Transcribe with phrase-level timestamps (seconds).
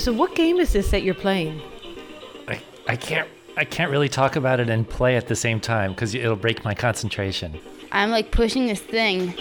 [0.00, 1.60] So, what game is this that you're playing?
[2.48, 5.92] I, I can't I can't really talk about it and play at the same time
[5.92, 7.60] because it'll break my concentration.
[7.92, 9.34] I'm like pushing this thing.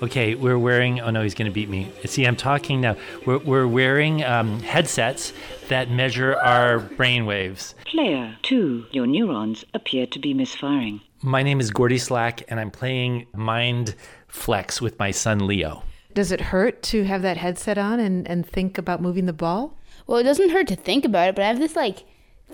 [0.00, 1.00] Okay, we're wearing.
[1.00, 1.92] Oh no, he's going to beat me.
[2.06, 2.96] See, I'm talking now.
[3.26, 5.34] We're, we're wearing um, headsets
[5.68, 7.74] that measure our brain waves.
[7.84, 8.86] Player 2.
[8.90, 11.02] Your neurons appear to be misfiring.
[11.20, 13.94] My name is Gordy Slack, and I'm playing Mind
[14.28, 15.84] Flex with my son Leo.
[16.14, 19.78] Does it hurt to have that headset on and, and think about moving the ball?
[20.06, 22.04] Well, it doesn't hurt to think about it, but I have this like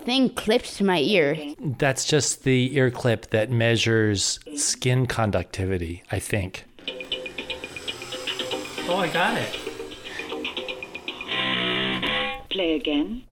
[0.05, 1.37] thing clipped to my ear.
[1.59, 6.65] That's just the ear clip that measures skin conductivity, I think.
[8.87, 9.59] Oh, I got it.
[12.49, 13.23] Play again.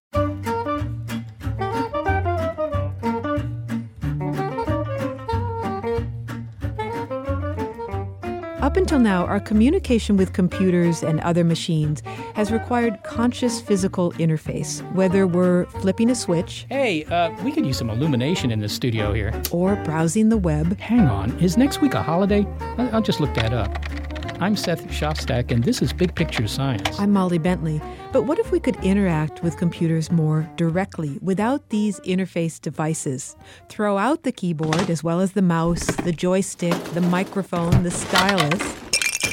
[8.78, 12.02] Until now, our communication with computers and other machines
[12.36, 17.78] has required conscious physical interface, whether we're flipping a switch Hey, uh, we could use
[17.78, 19.34] some illumination in this studio here.
[19.52, 20.80] or browsing the web.
[20.80, 22.46] Hang on, is next week a holiday?
[22.78, 24.07] I'll just look that up.
[24.40, 27.00] I'm Seth Shostak, and this is Big Picture Science.
[27.00, 27.82] I'm Molly Bentley.
[28.14, 33.36] But what if we could interact with computers more directly without these interface devices?
[33.68, 38.76] Throw out the keyboard as well as the mouse, the joystick, the microphone, the stylus.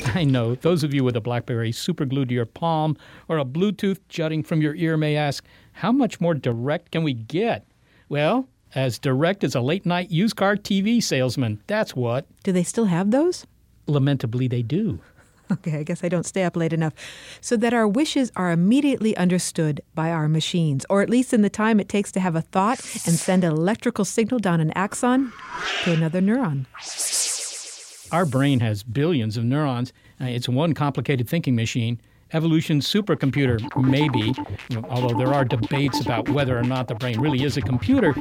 [0.14, 2.96] I know those of you with a Blackberry superglued to your palm
[3.28, 7.12] or a Bluetooth jutting from your ear may ask, how much more direct can we
[7.12, 7.66] get?
[8.08, 11.62] Well, as direct as a late night used car TV salesman.
[11.66, 12.26] That's what.
[12.42, 13.46] Do they still have those?
[13.86, 15.00] Lamentably, they do.
[15.52, 16.94] Okay, I guess I don't stay up late enough.
[17.42, 21.50] So that our wishes are immediately understood by our machines, or at least in the
[21.50, 25.32] time it takes to have a thought and send an electrical signal down an axon
[25.82, 26.64] to another neuron.
[28.10, 29.92] Our brain has billions of neurons.
[30.20, 32.00] Uh, It's one complicated thinking machine.
[32.34, 34.34] Evolution's supercomputer, maybe,
[34.90, 38.12] although there are debates about whether or not the brain really is a computer,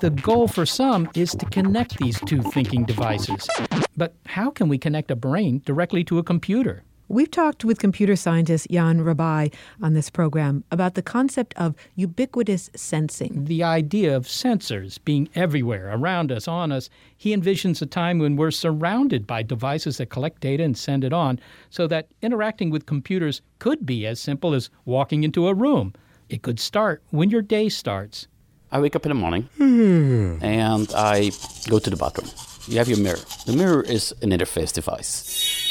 [0.00, 3.48] the goal for some is to connect these two thinking devices.
[3.96, 6.84] But how can we connect a brain directly to a computer?
[7.08, 12.68] We've talked with computer scientist Jan Rabaey on this program about the concept of ubiquitous
[12.74, 13.44] sensing.
[13.44, 18.34] The idea of sensors being everywhere, around us, on us, he envisions a time when
[18.34, 21.38] we're surrounded by devices that collect data and send it on,
[21.70, 25.92] so that interacting with computers could be as simple as walking into a room.
[26.28, 28.26] It could start when your day starts.
[28.72, 30.38] I wake up in the morning hmm.
[30.42, 31.30] and I
[31.68, 32.28] go to the bathroom.
[32.66, 33.20] You have your mirror.
[33.46, 35.65] The mirror is an interface device.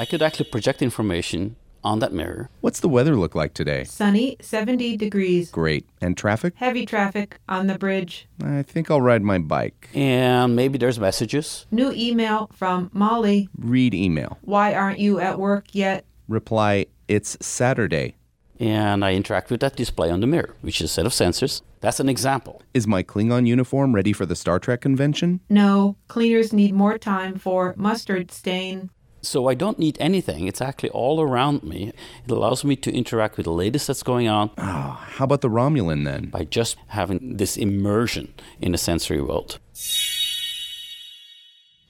[0.00, 2.48] I could actually project information on that mirror.
[2.62, 3.84] What's the weather look like today?
[3.84, 5.50] Sunny, 70 degrees.
[5.50, 5.86] Great.
[6.00, 6.54] And traffic?
[6.56, 8.26] Heavy traffic on the bridge.
[8.42, 9.90] I think I'll ride my bike.
[9.92, 11.66] And maybe there's messages.
[11.70, 13.50] New email from Molly.
[13.58, 14.38] Read email.
[14.40, 16.06] Why aren't you at work yet?
[16.28, 18.16] Reply, it's Saturday.
[18.58, 21.60] And I interact with that display on the mirror, which is a set of sensors.
[21.82, 22.62] That's an example.
[22.72, 25.40] Is my Klingon uniform ready for the Star Trek convention?
[25.50, 28.88] No, cleaners need more time for mustard stain.
[29.22, 30.46] So I don't need anything.
[30.46, 31.92] It's actually all around me.
[32.24, 35.50] It allows me to interact with the latest that's going on Oh, how about the
[35.50, 36.26] Romulan then?
[36.30, 39.58] by just having this immersion in the sensory world.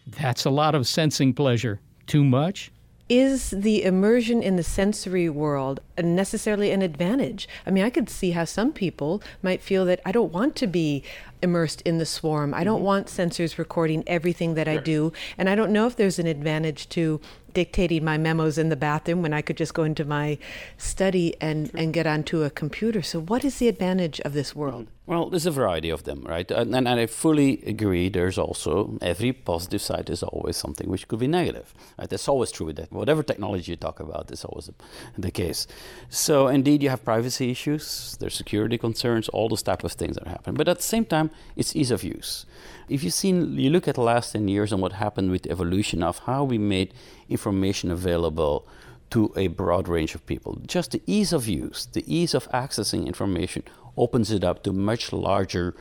[0.06, 1.81] That's a lot of sensing pleasure.
[2.06, 2.73] Too much?
[3.09, 7.49] Is the immersion in the sensory world a necessarily an advantage.
[7.67, 10.67] I mean, I could see how some people might feel that I don't want to
[10.67, 11.02] be
[11.43, 12.52] immersed in the swarm.
[12.55, 12.85] I don't Mm-hmm.
[12.85, 15.12] want sensors recording everything that I do.
[15.38, 17.20] And I don't know if there's an advantage to
[17.52, 20.38] dictating my memos in the bathroom when I could just go into my
[20.79, 23.02] study and, and get onto a computer.
[23.02, 24.87] So, what is the advantage of this world?
[25.06, 26.49] Well, there's a variety of them, right?
[26.50, 28.08] And, and I fully agree.
[28.08, 31.75] There's also every positive side is always something which could be negative.
[31.99, 32.08] Right?
[32.08, 32.73] That's always true.
[32.73, 34.70] That whatever technology you talk about is always
[35.19, 35.67] the case.
[36.08, 40.26] So indeed, you have privacy issues, there's security concerns, all those type of things that
[40.26, 40.54] happen.
[40.54, 42.46] But at the same time, it's ease of use.
[42.88, 45.50] If you seen, you look at the last ten years and what happened with the
[45.50, 46.92] evolution of how we made
[47.28, 48.66] information available
[49.10, 50.60] to a broad range of people.
[50.66, 53.62] Just the ease of use, the ease of accessing information
[53.96, 55.75] opens it up to much larger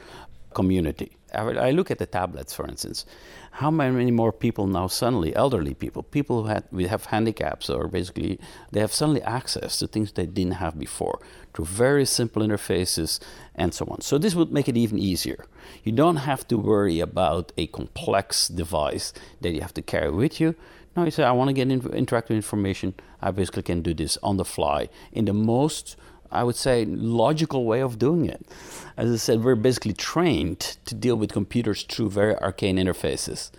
[0.54, 1.16] community.
[1.32, 3.06] I look at the tablets, for instance.
[3.52, 7.88] How many more people now suddenly, elderly people, people who had, we have handicaps or
[7.88, 8.40] basically
[8.72, 11.20] they have suddenly access to things they didn't have before
[11.54, 13.20] through very simple interfaces
[13.54, 14.02] and so on.
[14.02, 15.46] So this would make it even easier.
[15.84, 20.40] You don't have to worry about a complex device that you have to carry with
[20.40, 20.56] you.
[20.96, 22.96] Now you say, I want to get in, interactive information.
[23.22, 25.96] I basically can do this on the fly in the most,
[26.32, 28.46] I would say, logical way of doing it.
[28.96, 33.52] As I said, we're basically trained to deal with computers through very arcane interfaces.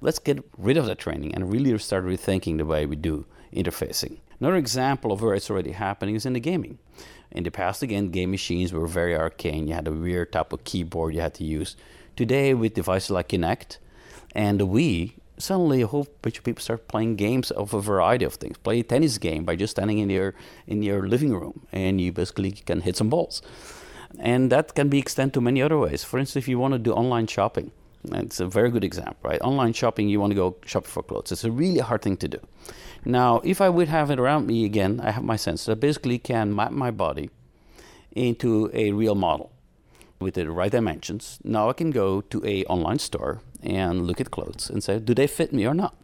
[0.00, 4.18] Let's get rid of that training and really start rethinking the way we do interfacing.
[4.40, 6.78] Another example of where it's already happening is in the gaming.
[7.30, 9.68] In the past, again, game machines were very arcane.
[9.68, 11.76] You had a weird type of keyboard you had to use.
[12.16, 13.78] Today, with devices like Kinect
[14.34, 18.24] and the Wii, suddenly a whole bunch of people start playing games of a variety
[18.24, 18.56] of things.
[18.58, 20.34] Play a tennis game by just standing in your
[20.66, 23.42] in your living room, and you basically can hit some balls.
[24.18, 26.04] And that can be extended to many other ways.
[26.04, 27.72] For instance, if you want to do online shopping,
[28.04, 29.40] it's a very good example, right?
[29.40, 31.32] Online shopping, you want to go shopping for clothes.
[31.32, 32.38] It's a really hard thing to do.
[33.04, 36.18] Now, if I would have it around me again, I have my sensor that basically
[36.18, 37.30] can map my body
[38.14, 39.50] into a real model
[40.20, 41.38] with the right dimensions.
[41.42, 45.14] Now I can go to a online store and look at clothes and say, do
[45.14, 45.94] they fit me or not?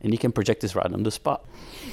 [0.00, 1.44] And you can project this right on the spot.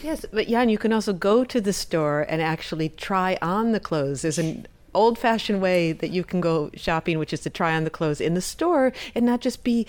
[0.01, 3.79] Yes, but Jan, you can also go to the store and actually try on the
[3.79, 4.21] clothes.
[4.21, 7.83] There's an old fashioned way that you can go shopping, which is to try on
[7.83, 9.87] the clothes in the store and not just be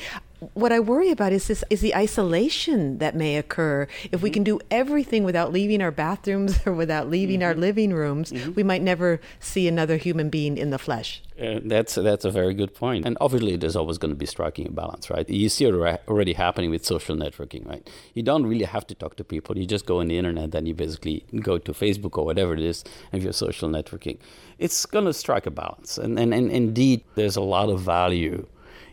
[0.54, 4.34] what I worry about is this is the isolation that may occur if we mm-hmm.
[4.34, 7.60] can do everything without leaving our bathrooms or without leaving our mm-hmm.
[7.60, 8.32] living rooms.
[8.32, 8.52] Mm-hmm.
[8.52, 11.22] We might never see another human being in the flesh.
[11.40, 13.04] Uh, that's that's a very good point.
[13.04, 15.28] And obviously, there's always going to be striking a balance, right?
[15.28, 15.74] You see it
[16.08, 17.88] already happening with social networking, right?
[18.14, 19.58] You don't really have to talk to people.
[19.58, 22.60] You just go on the internet and you basically go to Facebook or whatever it
[22.60, 24.18] is, and you're social networking.
[24.58, 25.98] It's going to strike a balance.
[25.98, 28.46] And, and, and indeed, there's a lot of value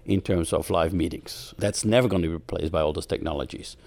[0.05, 1.53] in terms of live meetings.
[1.57, 3.77] That's never going to be replaced by all those technologies.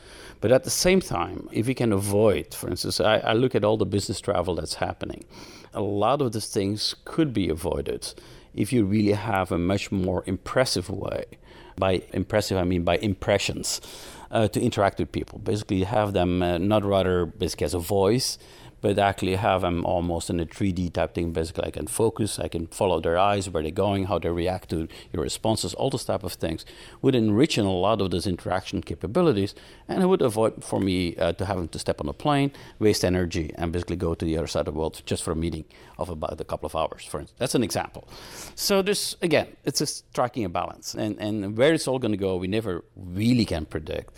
[0.41, 3.65] But at the same time, if we can avoid, for instance, I, I look at
[3.65, 5.25] all the business travel that's happening,
[5.73, 8.15] a lot of these things could be avoided
[8.55, 11.25] if you really have a much more impressive way.
[11.77, 13.81] By impressive, I mean by impressions
[14.31, 15.41] uh, to interact with people.
[15.41, 18.39] Basically, have them uh, not rather basically as a voice,
[18.85, 21.33] but actually have them almost in a 3D type thing.
[21.33, 24.69] Basically, I can focus, I can follow their eyes, where they're going, how they react
[24.71, 26.67] to your responses, all those type of things
[27.01, 29.55] would enrich in a lot of those interaction capabilities,
[29.89, 33.07] and it would avoid for me uh, to having to step on a plane, waste
[33.07, 35.65] energy, and basically go to the other side of the world just for a meeting
[35.97, 37.07] of about a couple of hours.
[37.07, 38.07] For instance, that's an example.
[38.55, 42.25] So this again, it's a striking a balance, and and where it's all going to
[42.29, 44.13] go, we never really can predict.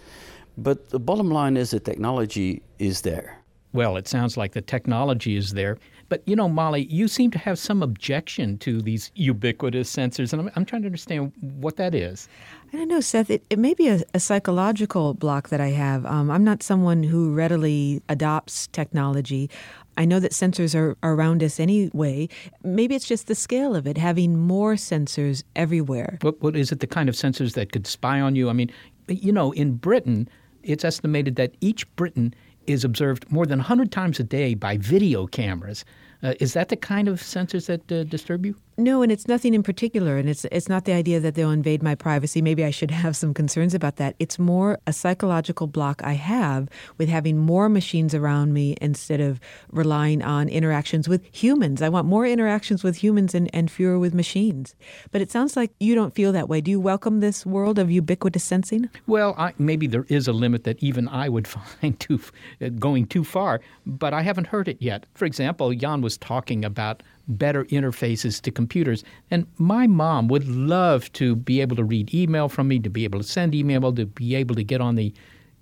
[0.58, 3.45] But the bottom line is the technology is there.
[3.72, 5.78] Well, it sounds like the technology is there.
[6.08, 10.40] But, you know, Molly, you seem to have some objection to these ubiquitous sensors, and
[10.40, 12.28] I'm, I'm trying to understand what that is.
[12.72, 13.28] I don't know, Seth.
[13.28, 16.06] It, it may be a, a psychological block that I have.
[16.06, 19.50] Um, I'm not someone who readily adopts technology.
[19.96, 22.28] I know that sensors are around us anyway.
[22.62, 26.18] Maybe it's just the scale of it, having more sensors everywhere.
[26.22, 28.48] What, what is it, the kind of sensors that could spy on you?
[28.48, 28.70] I mean,
[29.08, 30.28] you know, in Britain,
[30.62, 32.34] it's estimated that each Briton
[32.66, 35.84] is observed more than 100 times a day by video cameras.
[36.26, 38.56] Uh, is that the kind of sensors that uh, disturb you?
[38.78, 41.82] No, and it's nothing in particular, and it's it's not the idea that they'll invade
[41.82, 42.42] my privacy.
[42.42, 44.16] Maybe I should have some concerns about that.
[44.18, 46.68] It's more a psychological block I have
[46.98, 49.40] with having more machines around me instead of
[49.70, 51.80] relying on interactions with humans.
[51.80, 54.74] I want more interactions with humans and, and fewer with machines.
[55.10, 56.60] But it sounds like you don't feel that way.
[56.60, 58.90] Do you welcome this world of ubiquitous sensing?
[59.06, 62.20] Well, I, maybe there is a limit that even I would find too
[62.60, 65.06] uh, going too far, but I haven't heard it yet.
[65.14, 69.04] For example, Jan was talking about better interfaces to computers.
[69.30, 73.04] And my mom would love to be able to read email from me, to be
[73.04, 75.12] able to send email, to be able to get on the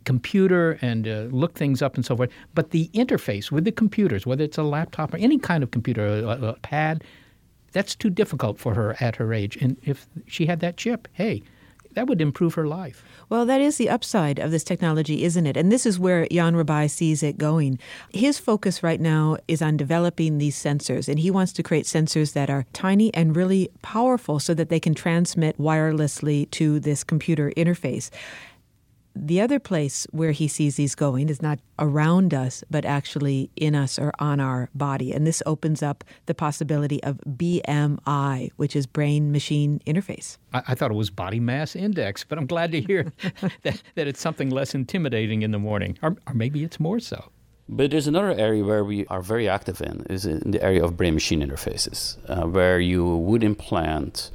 [0.04, 2.30] computer and uh, look things up and so forth.
[2.54, 6.06] But the interface with the computers, whether it's a laptop or any kind of computer,
[6.06, 7.04] a, a pad,
[7.72, 9.56] that's too difficult for her at her age.
[9.56, 11.42] And if she had that chip, hey,
[11.94, 13.02] that would improve her life.
[13.34, 15.56] Well, that is the upside of this technology, isn't it?
[15.56, 17.80] And this is where Jan Rabaey sees it going.
[18.10, 22.34] His focus right now is on developing these sensors, and he wants to create sensors
[22.34, 27.50] that are tiny and really powerful so that they can transmit wirelessly to this computer
[27.56, 28.08] interface.
[29.16, 33.74] The other place where he sees these going is not around us, but actually in
[33.74, 35.12] us or on our body.
[35.12, 40.38] And this opens up the possibility of BMI, which is brain machine interface.
[40.52, 43.12] I, I, thought it was body mass index, but I'm glad to hear
[43.62, 47.30] that, that it's something less intimidating in the morning, or, or maybe it's more so.
[47.68, 50.96] But there's another area where we are very active in, is in the area of
[50.96, 54.30] brain machine interfaces, uh, where you would implant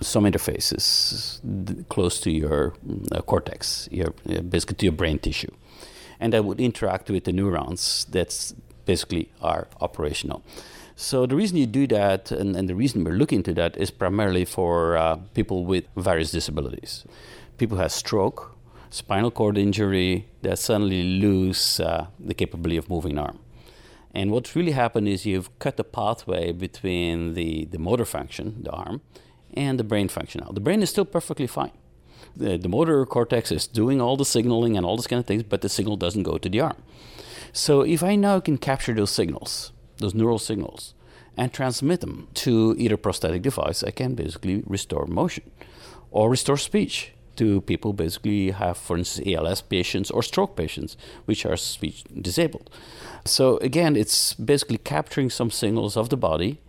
[0.00, 1.40] some interfaces
[1.88, 2.74] close to your
[3.12, 4.10] uh, cortex, your,
[4.48, 5.52] basically to your brain tissue.
[6.18, 8.54] And that would interact with the neurons that's
[8.84, 10.42] basically are operational.
[10.96, 13.90] So the reason you do that, and, and the reason we're looking into that, is
[13.90, 17.06] primarily for uh, people with various disabilities.
[17.56, 18.54] People who have stroke,
[18.90, 23.38] spinal cord injury, that suddenly lose uh, the capability of moving arm.
[24.12, 28.70] And what's really happened is you've cut the pathway between the, the motor function, the
[28.70, 29.00] arm,
[29.54, 30.52] and the brain function now.
[30.52, 31.72] The brain is still perfectly fine.
[32.36, 35.42] The, the motor cortex is doing all the signaling and all this kind of things,
[35.42, 36.76] but the signal doesn't go to the arm.
[37.52, 40.94] So if I now can capture those signals, those neural signals,
[41.36, 45.50] and transmit them to either prosthetic device, I can basically restore motion
[46.10, 51.46] or restore speech to people basically have, for instance, ALS patients or stroke patients, which
[51.46, 52.68] are speech disabled.
[53.24, 56.60] So again, it's basically capturing some signals of the body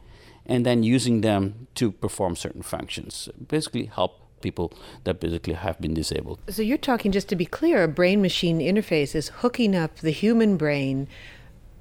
[0.45, 3.29] and then using them to perform certain functions.
[3.47, 6.39] Basically, help people that basically have been disabled.
[6.49, 10.11] So you're talking, just to be clear, a brain machine interface is hooking up the
[10.11, 11.07] human brain.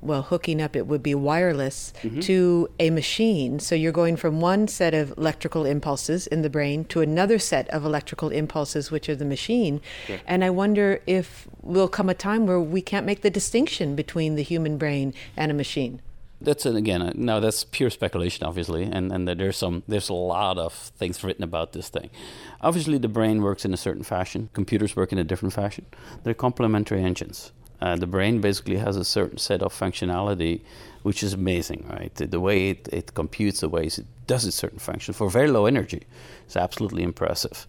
[0.03, 2.21] Well, hooking up it would be wireless mm-hmm.
[2.21, 3.61] to a machine.
[3.61, 7.69] So you're going from one set of electrical impulses in the brain to another set
[7.69, 9.83] of electrical impulses, which are the machine.
[10.27, 14.37] And I wonder if will come a time where we can't make the distinction between
[14.37, 16.01] the human brain and a machine
[16.41, 20.59] that's again uh, no that's pure speculation obviously and and there's some there's a lot
[20.59, 22.11] of things written about this thing.
[22.61, 24.49] Obviously the brain works in a certain fashion.
[24.53, 25.87] Computers work in a different fashion.
[26.23, 27.53] They're complementary engines.
[27.81, 30.61] Uh, the brain basically has a certain set of functionality
[31.03, 32.15] which is amazing right?
[32.15, 35.49] The, the way it, it computes the ways it does its certain function for very
[35.49, 36.03] low energy
[36.49, 37.67] is absolutely impressive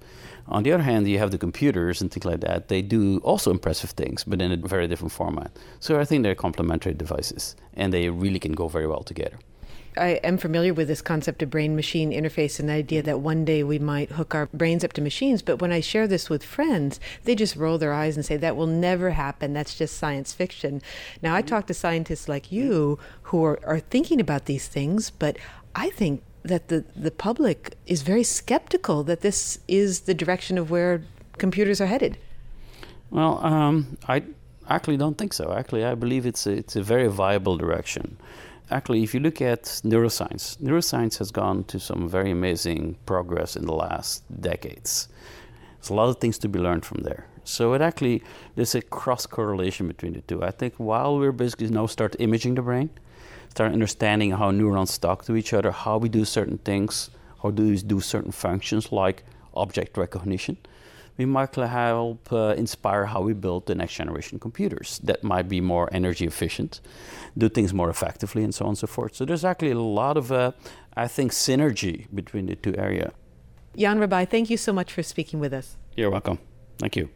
[0.51, 2.67] on the other hand, you have the computers and things like that.
[2.67, 5.51] They do also impressive things, but in a very different format.
[5.79, 9.37] So I think they're complementary devices, and they really can go very well together.
[9.97, 13.43] I am familiar with this concept of brain machine interface and the idea that one
[13.43, 15.41] day we might hook our brains up to machines.
[15.41, 18.55] But when I share this with friends, they just roll their eyes and say, that
[18.55, 19.51] will never happen.
[19.51, 20.81] That's just science fiction.
[21.21, 25.37] Now, I talk to scientists like you who are, are thinking about these things, but
[25.75, 30.71] I think that the, the public is very skeptical that this is the direction of
[30.71, 31.03] where
[31.37, 32.17] computers are headed.
[33.09, 34.23] Well, um, I
[34.69, 35.53] actually don't think so.
[35.53, 38.17] Actually, I believe it's a, it's a very viable direction.
[38.69, 43.65] Actually, if you look at neuroscience, neuroscience has gone to some very amazing progress in
[43.65, 45.09] the last decades.
[45.79, 47.25] There's a lot of things to be learned from there.
[47.43, 48.23] So it actually
[48.55, 50.43] there's a cross correlation between the two.
[50.43, 52.91] I think while we're basically now start imaging the brain,
[53.51, 57.09] start understanding how neurons talk to each other, how we do certain things,
[57.43, 60.55] how do we do certain functions like object recognition.
[61.17, 65.59] We might help uh, inspire how we build the next generation computers that might be
[65.59, 66.79] more energy efficient,
[67.37, 69.15] do things more effectively, and so on and so forth.
[69.15, 70.53] So there's actually a lot of, uh,
[70.95, 73.11] I think, synergy between the two areas.
[73.77, 75.75] Jan Rabaey, thank you so much for speaking with us.
[75.97, 76.39] You're welcome.
[76.79, 77.09] Thank you.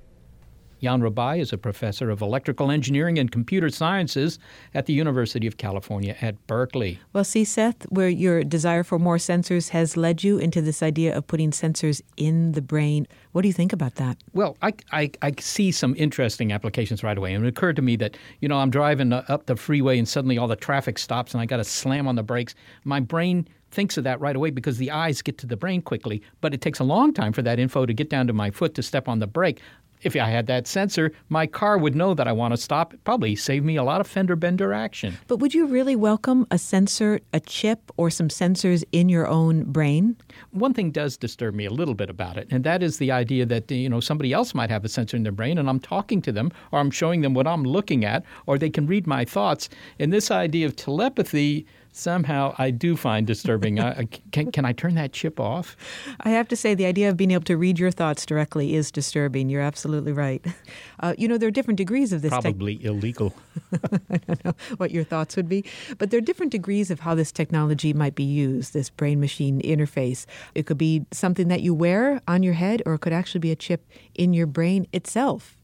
[0.85, 4.37] Jan Rabaey is a professor of electrical engineering and computer sciences
[4.75, 6.99] at the University of California at Berkeley.
[7.11, 11.17] Well, see, Seth, where your desire for more sensors has led you into this idea
[11.17, 13.07] of putting sensors in the brain.
[13.31, 14.17] What do you think about that?
[14.33, 17.33] Well, I, I, I see some interesting applications right away.
[17.33, 20.37] And it occurred to me that, you know, I'm driving up the freeway and suddenly
[20.37, 22.53] all the traffic stops and I got to slam on the brakes.
[22.83, 26.21] My brain thinks of that right away because the eyes get to the brain quickly,
[26.41, 28.73] but it takes a long time for that info to get down to my foot
[28.75, 29.59] to step on the brake
[30.05, 32.93] if I had that sensor, my car would know that I want to stop.
[32.93, 35.17] It probably save me a lot of fender bender action.
[35.27, 39.63] But would you really welcome a sensor, a chip, or some sensors in your own
[39.63, 40.15] brain?
[40.51, 43.47] One thing does disturb me a little bit about it, and that is the idea
[43.47, 46.21] that you know somebody else might have a sensor in their brain, and I'm talking
[46.21, 49.25] to them, or I'm showing them what I'm looking at, or they can read my
[49.25, 49.69] thoughts.
[49.97, 53.79] And this idea of telepathy somehow I do find disturbing.
[53.79, 55.75] I, can, can I turn that chip off?
[56.21, 58.91] I have to say, the idea of being able to read your thoughts directly is
[58.91, 59.49] disturbing.
[59.49, 60.45] You're absolutely right.
[60.99, 62.29] Uh, you know, there are different degrees of this.
[62.29, 63.33] Probably illegal.
[64.09, 65.63] I don't know what your thoughts would be,
[65.97, 69.61] but there are different degrees of how this technology might be used, this brain machine
[69.61, 70.25] interface.
[70.53, 73.51] It could be something that you wear on your head, or it could actually be
[73.51, 75.57] a chip in your brain itself.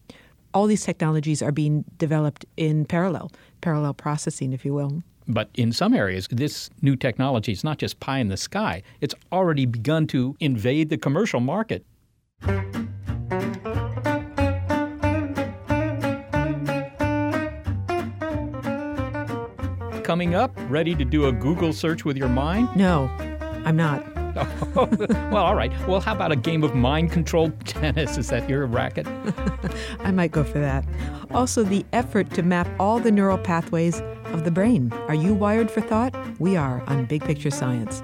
[0.54, 5.02] All these technologies are being developed in parallel, parallel processing, if you will.
[5.32, 8.84] But in some areas, this new technology is not just pie in the sky.
[9.00, 11.86] It's already begun to invade the commercial market.
[20.04, 22.68] Coming up, ready to do a Google search with your mind?
[22.76, 23.10] No,
[23.66, 24.06] I'm not.
[24.76, 25.72] well, all right.
[25.88, 28.18] Well, how about a game of mind controlled tennis?
[28.18, 29.08] Is that your racket?
[30.00, 30.86] I might go for that.
[31.32, 34.02] Also, the effort to map all the neural pathways
[34.34, 34.92] of the brain.
[35.08, 36.16] Are you wired for thought?
[36.40, 38.04] We are on Big Picture Science.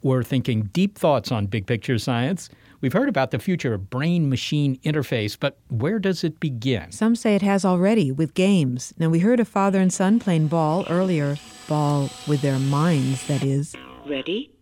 [0.00, 2.48] We're thinking deep thoughts on big picture science.
[2.80, 6.92] We've heard about the future of brain machine interface, but where does it begin?
[6.92, 8.94] Some say it has already with games.
[8.96, 11.36] Now, we heard a father and son playing ball earlier.
[11.66, 13.74] Ball with their minds, that is.
[14.06, 14.52] Ready?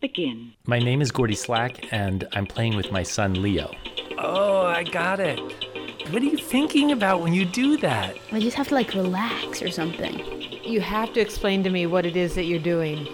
[0.00, 0.54] Begin.
[0.66, 3.70] My name is Gordy Slack, and I'm playing with my son Leo.
[4.16, 5.38] Oh, I got it.
[6.10, 8.16] What are you thinking about when you do that?
[8.32, 10.18] I just have to like relax or something.
[10.64, 13.06] You have to explain to me what it is that you're doing.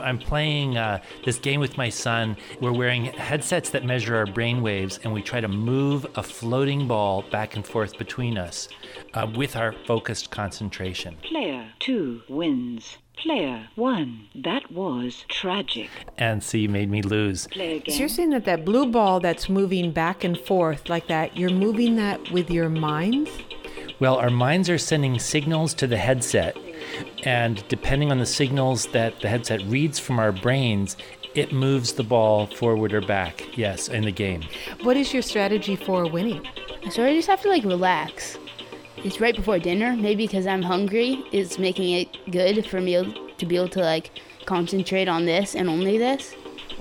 [0.00, 2.36] I'm playing uh, this game with my son.
[2.60, 6.86] We're wearing headsets that measure our brain waves, and we try to move a floating
[6.86, 8.68] ball back and forth between us
[9.14, 11.16] uh, with our focused concentration.
[11.22, 12.98] Player 2 wins.
[13.16, 14.28] Player 1.
[14.34, 15.88] That was tragic.
[16.18, 17.46] And so you made me lose.
[17.46, 17.94] Play again.
[17.94, 21.50] So you're saying that that blue ball that's moving back and forth like that, you're
[21.50, 23.30] moving that with your minds?
[23.98, 26.54] Well, our minds are sending signals to the headset,
[27.24, 30.96] and depending on the signals that the headset reads from our brains,
[31.34, 33.56] it moves the ball forward or back.
[33.56, 34.42] Yes, in the game.
[34.82, 36.46] What is your strategy for winning?
[36.90, 38.38] So I just have to like relax.
[38.96, 41.24] It's right before dinner, maybe because I'm hungry.
[41.32, 44.10] It's making it good for me to be able to like
[44.46, 46.34] concentrate on this and only this.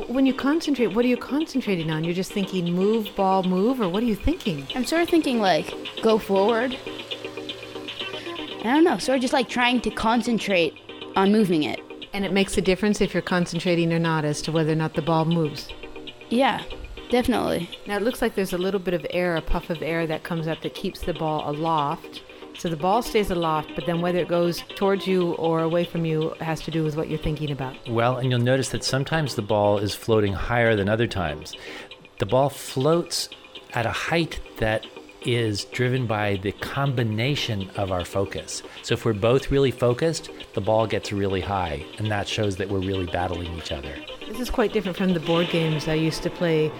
[0.07, 2.03] When you concentrate, what are you concentrating on?
[2.03, 4.67] You're just thinking move, ball, move, or what are you thinking?
[4.75, 6.77] I'm sort of thinking like go forward.
[8.65, 10.73] I don't know, sort of just like trying to concentrate
[11.15, 11.79] on moving it.
[12.13, 14.95] And it makes a difference if you're concentrating or not as to whether or not
[14.95, 15.69] the ball moves.
[16.29, 16.63] Yeah,
[17.09, 17.69] definitely.
[17.85, 20.23] Now it looks like there's a little bit of air, a puff of air that
[20.23, 22.23] comes up that keeps the ball aloft.
[22.57, 26.05] So the ball stays aloft, but then whether it goes towards you or away from
[26.05, 27.75] you has to do with what you're thinking about.
[27.87, 31.53] Well, and you'll notice that sometimes the ball is floating higher than other times.
[32.17, 33.29] The ball floats
[33.73, 34.87] at a height that
[35.25, 38.63] is driven by the combination of our focus.
[38.83, 42.69] So if we're both really focused, the ball gets really high, and that shows that
[42.69, 43.93] we're really battling each other.
[44.27, 46.71] This is quite different from the board games I used to play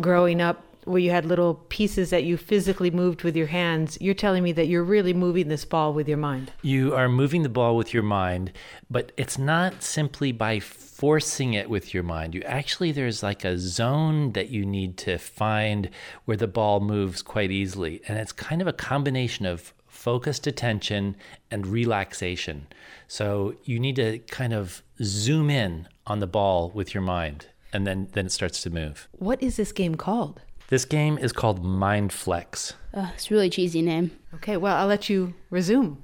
[0.00, 3.96] growing up where you had little pieces that you physically moved with your hands.
[4.00, 6.52] You're telling me that you're really moving this ball with your mind.
[6.62, 8.52] You are moving the ball with your mind,
[8.90, 10.60] but it's not simply by
[10.94, 12.34] forcing it with your mind.
[12.34, 15.90] You actually, there's like a zone that you need to find
[16.24, 18.00] where the ball moves quite easily.
[18.06, 21.16] And it's kind of a combination of focused attention
[21.50, 22.68] and relaxation.
[23.08, 27.86] So you need to kind of zoom in on the ball with your mind, and
[27.86, 29.08] then, then it starts to move.
[29.12, 30.42] What is this game called?
[30.68, 32.74] This game is called Mind Flex.
[32.92, 34.12] Uh, it's a really cheesy name.
[34.34, 36.02] Okay, well, I'll let you resume.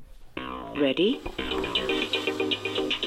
[0.76, 1.20] Ready?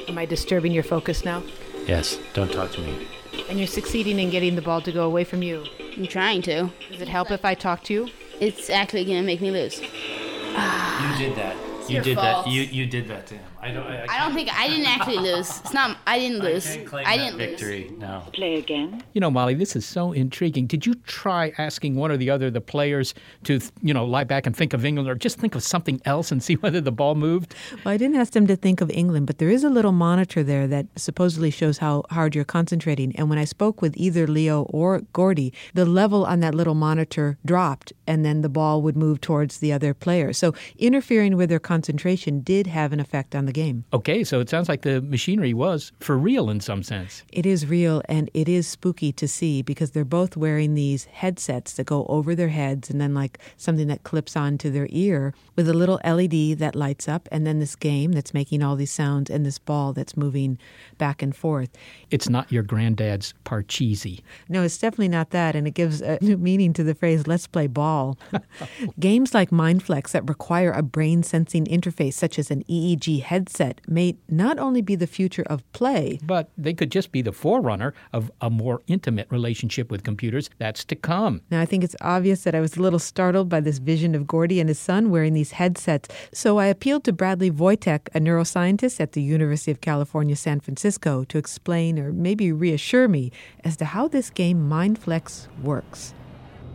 [0.07, 1.43] Am I disturbing your focus now?
[1.87, 3.07] Yes, don't talk to me.
[3.49, 5.65] And you're succeeding in getting the ball to go away from you.
[5.97, 6.69] I'm trying to.
[6.89, 8.09] Does it help if I talk to you?
[8.39, 9.79] It's actually gonna make me lose.
[9.79, 11.72] You did that.
[11.89, 12.45] You your did fault.
[12.45, 12.51] that.
[12.51, 13.45] You you did that to him.
[13.61, 13.85] I don't.
[13.87, 15.49] I, I don't think I didn't actually lose.
[15.61, 15.97] It's not.
[16.05, 16.65] I didn't lose.
[16.65, 17.49] can't claim I that didn't lose.
[17.51, 17.91] victory.
[17.97, 18.23] No.
[18.33, 19.01] Play again.
[19.13, 20.67] You know, Molly, this is so intriguing.
[20.67, 23.13] Did you try asking one or the other of the players
[23.45, 26.29] to, you know, lie back and think of England or just think of something else
[26.31, 27.55] and see whether the ball moved?
[27.85, 30.43] Well, I didn't ask them to think of England, but there is a little monitor
[30.43, 33.15] there that supposedly shows how hard you're concentrating.
[33.15, 37.37] And when I spoke with either Leo or Gordy, the level on that little monitor
[37.45, 40.33] dropped, and then the ball would move towards the other player.
[40.33, 43.85] So interfering with their concentration did have an effect on the game.
[43.93, 47.23] Okay, so it sounds like the machinery was for real in some sense.
[47.31, 51.73] It is real and it is spooky to see because they're both wearing these headsets
[51.73, 55.69] that go over their heads and then like something that clips onto their ear with
[55.69, 59.29] a little LED that lights up and then this game that's making all these sounds
[59.29, 60.57] and this ball that's moving
[60.97, 61.69] back and forth.
[62.11, 64.21] It's not your granddad's Parcheesi.
[64.49, 67.47] No, it's definitely not that and it gives a new meaning to the phrase let's
[67.47, 68.17] play ball.
[68.99, 74.17] Games like Mindflex that require a brain sensing interface such as an EEG headset may
[74.29, 78.31] not only be the future of play, But they could just be the forerunner of
[78.41, 81.41] a more intimate relationship with computers that's to come.
[81.49, 84.27] Now, I think it's obvious that I was a little startled by this vision of
[84.27, 88.99] Gordy and his son wearing these headsets, so I appealed to Bradley Voytek, a neuroscientist
[88.99, 93.31] at the University of California, San Francisco, to explain or maybe reassure me
[93.63, 96.13] as to how this game Mindflex works.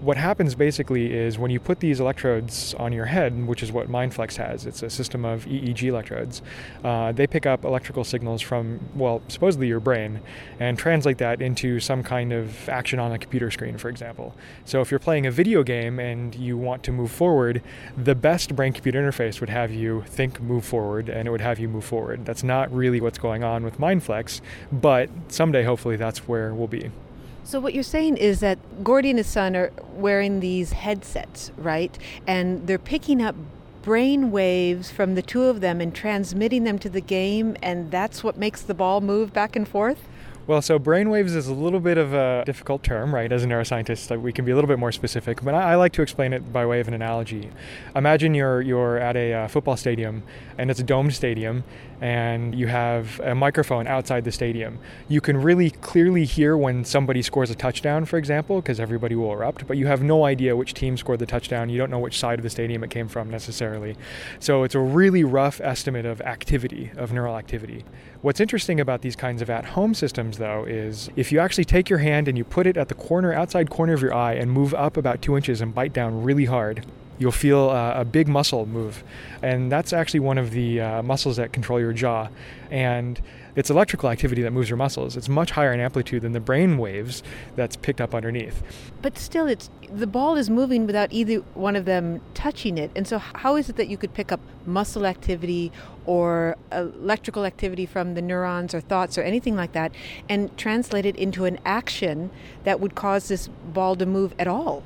[0.01, 3.91] What happens basically is when you put these electrodes on your head, which is what
[3.91, 6.41] Mindflex has, it's a system of EEG electrodes,
[6.85, 10.21] uh, they pick up electrical signals from, well, supposedly your brain
[10.61, 14.37] and translate that into some kind of action on a computer screen, for example.
[14.65, 17.61] So if you're playing a video game and you want to move forward,
[17.97, 21.59] the best brain computer interface would have you think move forward and it would have
[21.59, 22.25] you move forward.
[22.25, 26.93] That's not really what's going on with Mindflex, but someday hopefully that's where we'll be.
[27.49, 31.97] So, what you're saying is that Gordy and his son are wearing these headsets, right?
[32.27, 33.35] And they're picking up
[33.81, 38.23] brain waves from the two of them and transmitting them to the game, and that's
[38.23, 39.97] what makes the ball move back and forth?
[40.47, 43.31] Well, so brainwaves is a little bit of a difficult term, right?
[43.31, 45.93] As a neuroscientist, we can be a little bit more specific, but I, I like
[45.93, 47.51] to explain it by way of an analogy.
[47.95, 50.23] Imagine you're you're at a uh, football stadium,
[50.57, 51.65] and it's a domed stadium,
[52.01, 54.79] and you have a microphone outside the stadium.
[55.09, 59.33] You can really clearly hear when somebody scores a touchdown, for example, because everybody will
[59.33, 61.69] erupt, but you have no idea which team scored the touchdown.
[61.69, 63.97] You don't know which side of the stadium it came from necessarily.
[64.39, 67.85] So it's a really rough estimate of activity, of neural activity.
[68.23, 71.89] What's interesting about these kinds of at home systems, though, is if you actually take
[71.89, 74.51] your hand and you put it at the corner, outside corner of your eye, and
[74.51, 76.85] move up about two inches and bite down really hard,
[77.19, 79.03] you'll feel uh, a big muscle move.
[79.43, 82.29] And that's actually one of the uh, muscles that control your jaw.
[82.71, 83.21] And
[83.59, 85.17] it's electrical activity that moves your muscles.
[85.17, 87.25] It's much higher in amplitude than the brain waves
[87.57, 88.63] that's picked up underneath.
[89.03, 92.93] But still, it's the ball is moving without either one of them touching it.
[92.95, 95.73] And so, how is it that you could pick up muscle activity
[96.07, 99.93] or electrical activity from the neurons or thoughts or anything like that
[100.29, 102.31] and translate it into an action
[102.63, 104.85] that would cause this ball to move at all?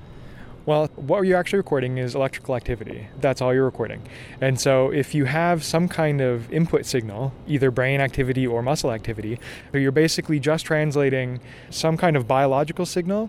[0.64, 3.08] Well, what you're actually recording is electrical activity.
[3.20, 4.00] That's all you're recording.
[4.40, 8.92] And so, if you have some kind of input signal, either brain activity or muscle
[8.92, 9.40] activity,
[9.72, 13.28] you're basically just translating some kind of biological signal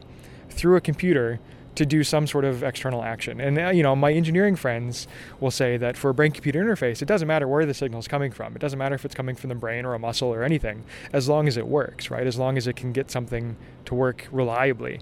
[0.49, 1.39] through a computer
[1.73, 3.41] to do some sort of external action.
[3.41, 5.07] And uh, you know, my engineering friends
[5.39, 8.31] will say that for a brain-computer interface, it doesn't matter where the signal is coming
[8.31, 8.55] from.
[8.55, 11.27] It doesn't matter if it's coming from the brain or a muscle or anything, as
[11.27, 12.27] long as it works, right?
[12.27, 14.99] As long as it can get something to work reliably.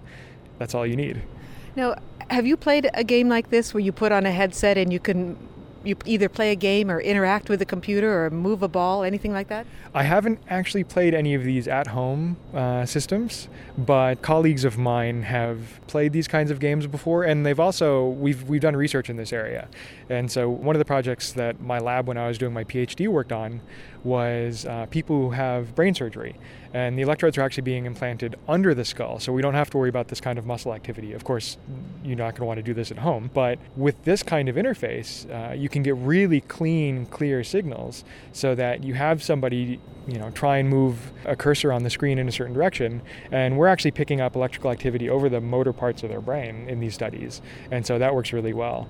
[0.58, 1.20] That's all you need.
[1.74, 1.96] Now,
[2.32, 4.98] have you played a game like this where you put on a headset and you
[4.98, 5.36] can
[5.84, 9.32] you either play a game or interact with a computer or move a ball, anything
[9.32, 9.66] like that?
[9.92, 15.24] I haven't actually played any of these at home uh, systems, but colleagues of mine
[15.24, 19.16] have played these kinds of games before, and they've also we've we've done research in
[19.16, 19.68] this area,
[20.12, 23.08] and so one of the projects that my lab when I was doing my PhD
[23.08, 23.62] worked on
[24.04, 26.36] was uh, people who have brain surgery,
[26.74, 29.78] and the electrodes are actually being implanted under the skull, so we don't have to
[29.78, 31.14] worry about this kind of muscle activity.
[31.14, 31.56] Of course,
[32.04, 34.56] you're not going to want to do this at home, but with this kind of
[34.56, 40.18] interface, uh, you can get really clean, clear signals, so that you have somebody you
[40.18, 43.68] know try and move a cursor on the screen in a certain direction and we're
[43.68, 47.40] actually picking up electrical activity over the motor parts of their brain in these studies.
[47.70, 48.88] And so that works really well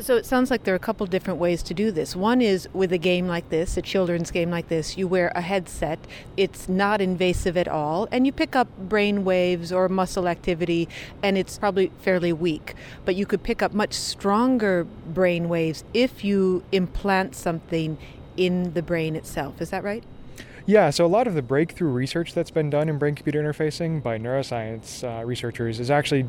[0.00, 2.16] So it sounds like there are a couple different ways to do this.
[2.16, 5.40] One is with a game like this, a children's game like this, you wear a
[5.40, 6.00] headset.
[6.36, 10.88] It's not invasive at all, and you pick up brain waves or muscle activity,
[11.22, 12.74] and it's probably fairly weak.
[13.04, 17.96] But you could pick up much stronger brain waves if you implant something
[18.36, 19.62] in the brain itself.
[19.62, 20.02] Is that right?
[20.66, 24.02] Yeah, so a lot of the breakthrough research that's been done in brain computer interfacing
[24.02, 26.26] by neuroscience uh, researchers is actually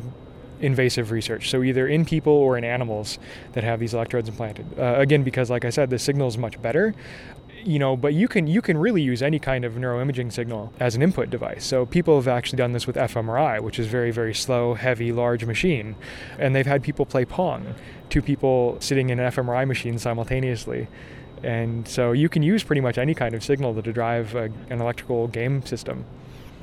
[0.60, 1.50] invasive research.
[1.50, 3.20] So either in people or in animals
[3.54, 4.66] that have these electrodes implanted.
[4.78, 6.94] Uh, again, because like I said, the signal is much better.
[7.64, 10.96] You know, but you can you can really use any kind of neuroimaging signal as
[10.96, 11.66] an input device.
[11.66, 15.46] So people have actually done this with fMRI, which is very very slow, heavy, large
[15.46, 15.96] machine,
[16.38, 17.74] and they've had people play pong,
[18.10, 20.88] two people sitting in an fMRI machine simultaneously.
[21.42, 24.80] And so you can use pretty much any kind of signal to drive a, an
[24.80, 26.06] electrical game system.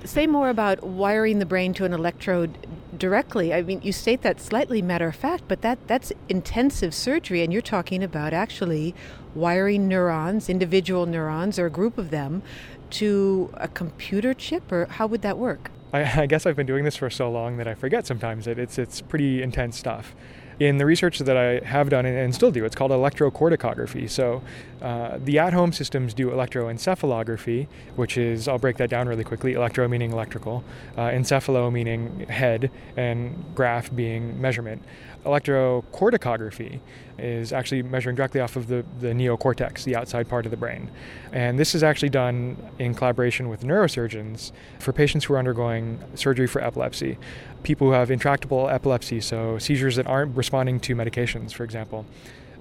[0.04, 3.54] Say more about wiring the brain to an electrode directly.
[3.54, 7.52] I mean, you state that slightly matter of fact, but that, that's intensive surgery, and
[7.52, 8.94] you're talking about actually
[9.34, 12.42] wiring neurons, individual neurons, or a group of them,
[12.90, 15.70] to a computer chip, or how would that work?
[15.92, 18.58] I, I guess I've been doing this for so long that I forget sometimes that
[18.58, 20.14] it's, it's pretty intense stuff
[20.58, 24.08] in the research that I have done and still do, it's called electrocorticography.
[24.10, 24.42] So
[24.80, 29.52] uh, the at home systems do electroencephalography, which is, I'll break that down really quickly
[29.52, 30.64] electro meaning electrical,
[30.96, 34.82] uh, encephalo meaning head, and graph being measurement.
[35.24, 36.80] Electrocorticography
[37.18, 40.90] is actually measuring directly off of the, the neocortex, the outside part of the brain.
[41.32, 46.46] And this is actually done in collaboration with neurosurgeons for patients who are undergoing surgery
[46.46, 47.18] for epilepsy
[47.62, 52.04] people who have intractable epilepsy, so seizures that aren't responding to medications, for example.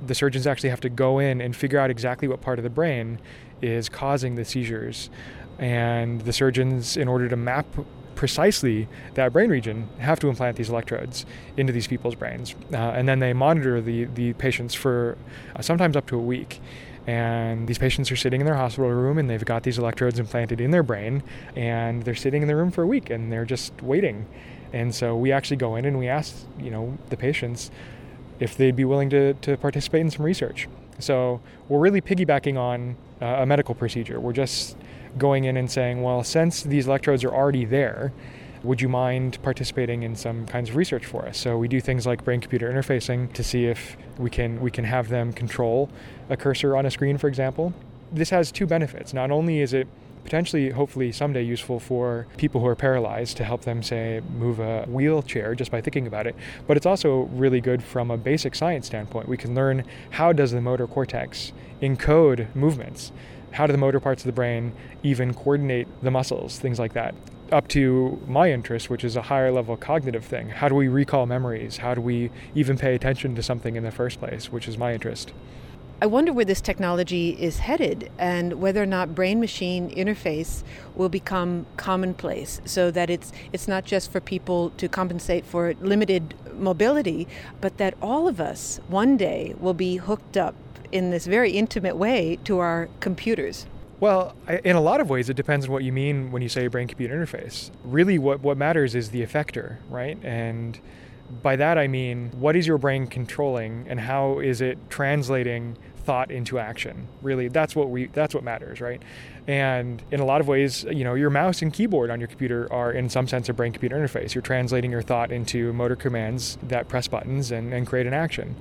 [0.06, 2.70] The surgeons actually have to go in and figure out exactly what part of the
[2.70, 3.20] brain
[3.62, 5.10] is causing the seizures.
[5.60, 7.68] And the surgeons, in order to map
[8.22, 11.26] precisely that brain region, have to implant these electrodes
[11.58, 12.54] into these people's brains.
[12.72, 15.18] Uh, and then they monitor the, the patients for
[15.56, 16.62] uh, sometimes up to a week.
[17.08, 20.62] And these patients are sitting in their hospital room and they've got these electrodes implanted
[20.62, 21.24] in their brain
[21.56, 24.28] and they're sitting in the room for a week and they're just waiting.
[24.72, 27.72] And so we actually go in and we ask, you know, the patients
[28.40, 30.68] if they'd be willing to, to participate in some research.
[31.00, 34.20] So we're really piggybacking on a medical procedure.
[34.20, 34.76] We're just
[35.18, 38.12] going in and saying, well, since these electrodes are already there,
[38.64, 41.38] would you mind participating in some kinds of research for us?
[41.38, 44.86] So we do things like brain computer interfacing to see if we can we can
[44.86, 45.90] have them control
[46.30, 47.74] a cursor on a screen, for example.
[48.12, 49.14] This has two benefits.
[49.14, 49.88] Not only is it
[50.24, 54.86] potentially, hopefully, someday useful for people who are paralyzed to help them, say, move a
[54.88, 56.36] wheelchair just by thinking about it.
[56.68, 59.28] But it's also really good from a basic science standpoint.
[59.28, 63.12] We can learn how does the motor cortex encode movements?
[63.52, 66.58] How do the motor parts of the brain even coordinate the muscles?
[66.58, 67.14] Things like that
[67.52, 70.50] up to my interest, which is a higher level cognitive thing.
[70.50, 71.78] How do we recall memories?
[71.78, 74.94] How do we even pay attention to something in the first place, which is my
[74.94, 75.34] interest?
[76.04, 80.64] I wonder where this technology is headed and whether or not brain machine interface
[80.96, 86.34] will become commonplace so that it's it's not just for people to compensate for limited
[86.56, 87.28] mobility,
[87.62, 90.56] but that all of us one day will be hooked up
[90.92, 93.68] in this very intimate way to our computers.
[94.00, 96.66] Well, in a lot of ways, it depends on what you mean when you say
[96.66, 97.70] brain computer interface.
[97.84, 100.18] Really, what, what matters is the effector, right?
[100.24, 100.80] And
[101.44, 106.32] by that I mean, what is your brain controlling and how is it translating thought
[106.32, 107.08] into action.
[107.22, 109.02] Really, that's what we that's what matters, right?
[109.48, 112.72] And in a lot of ways, you know, your mouse and keyboard on your computer
[112.72, 114.34] are in some sense a brain computer interface.
[114.34, 118.56] You're translating your thought into motor commands that press buttons and, and create an action.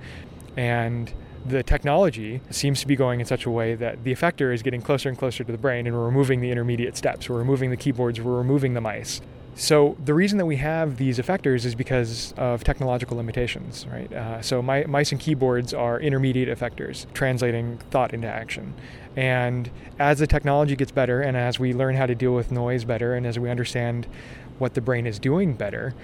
[0.57, 1.13] And
[1.45, 4.83] the technology seems to be going in such a way that the effector is getting
[4.83, 7.29] closer and closer to the brain and we're removing the intermediate steps.
[7.29, 9.21] We're removing the keyboards, we're removing the mice.
[9.61, 14.11] So the reason that we have these effectors is because of technological limitations, right?
[14.11, 18.73] Uh, so my, mice and keyboards are intermediate effectors, translating thought into action.
[19.17, 22.85] And as the technology gets better, and as we learn how to deal with noise
[22.85, 24.07] better, and as we understand
[24.59, 25.95] what the brain is doing better,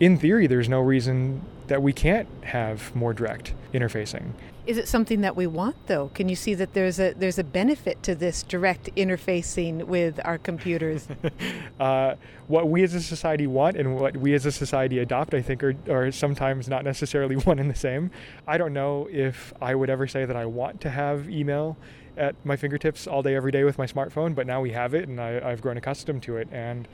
[0.00, 4.32] in theory, there's no reason that we can't have more direct interfacing.
[4.64, 6.08] Is it something that we want though?
[6.14, 10.38] Can you see that there's a there's a benefit to this direct interfacing with our
[10.38, 11.08] computers?
[11.80, 12.14] uh,
[12.46, 15.64] what we as a society want and what we as a society adopt, I think,
[15.64, 18.12] are, are sometimes not necessarily one and the same.
[18.46, 21.76] I don't know if I would ever say that I want to have email
[22.16, 25.08] at my fingertips all day, every day with my smartphone, but now we have it
[25.08, 26.46] and I, I've grown accustomed to it.
[26.52, 26.86] And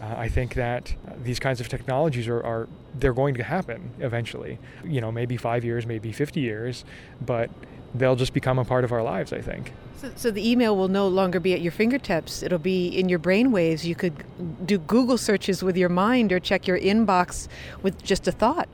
[0.00, 4.58] uh, I think that these kinds of technologies are, are, they're going to happen eventually.
[4.84, 6.84] You know, maybe five years, maybe 50 years,
[7.20, 7.50] but
[7.94, 9.72] they'll just become a part of our lives, I think.
[9.96, 12.42] So, so the email will no longer be at your fingertips.
[12.42, 13.84] It'll be in your brain waves.
[13.84, 14.24] You could
[14.64, 17.48] do Google searches with your mind or check your inbox
[17.82, 18.68] with just a thought.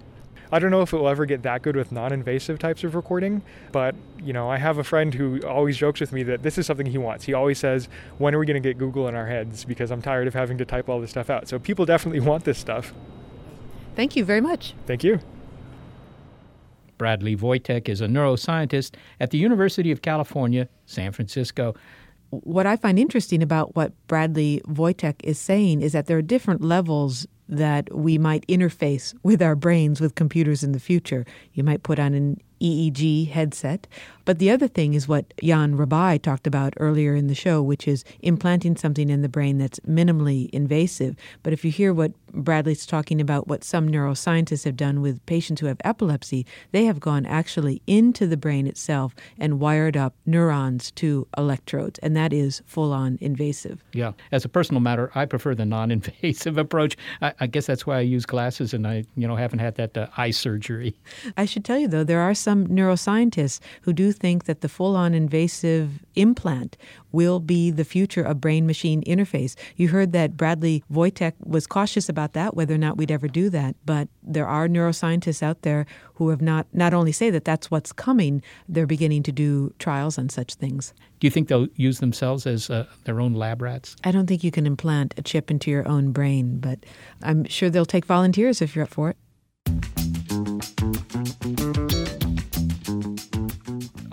[0.53, 3.43] I don't know if it will ever get that good with non-invasive types of recording,
[3.73, 6.67] but you know, I have a friend who always jokes with me that this is
[6.67, 7.25] something he wants.
[7.25, 10.03] He always says, "When are we going to get Google in our heads?" Because I'm
[10.03, 11.49] tired of having to type all this stuff out.
[11.49, 12.93] So people definitely want this stuff.
[13.97, 14.75] Thank you very much.
[14.87, 15.21] Thank you.
[16.99, 21.75] Bradley Voytek is a neuroscientist at the University of California, San Francisco.
[22.31, 26.63] What I find interesting about what Bradley Voytek is saying is that there are different
[26.63, 31.27] levels that we might interface with our brains with computers in the future.
[31.53, 33.87] You might put on an EEG headset.
[34.25, 37.87] But the other thing is what Jan Rabaey talked about earlier in the show, which
[37.87, 41.17] is implanting something in the brain that's minimally invasive.
[41.43, 45.61] But if you hear what Bradley's talking about, what some neuroscientists have done with patients
[45.61, 50.91] who have epilepsy, they have gone actually into the brain itself and wired up neurons
[50.93, 53.85] to electrodes, and that is full on invasive.
[53.93, 54.13] Yeah.
[54.33, 56.97] As a personal matter, I prefer the non invasive approach.
[57.23, 59.97] I, I, guess that's why I use glasses and I, you know, haven't had that
[59.97, 60.97] uh, eye surgery.
[61.37, 64.95] I should tell you, though, there are some neuroscientists who do think that the full
[64.95, 66.77] on invasive implant
[67.11, 69.57] will be the future of brain machine interface.
[69.77, 73.49] You heard that Bradley Voytek was cautious about that, whether or not we'd ever do
[73.51, 73.75] that.
[73.87, 77.93] But there are neuroscientists out there who have not, not only say that that's what's
[77.93, 80.93] coming, they're beginning to do trials on such things.
[81.21, 83.97] Do you think they'll use themselves as uh, their own lab rats?
[84.05, 86.85] I don't think you can implant a chip into your own brain, but
[87.23, 89.17] I'm sure they'll take volunteers if you're up for it.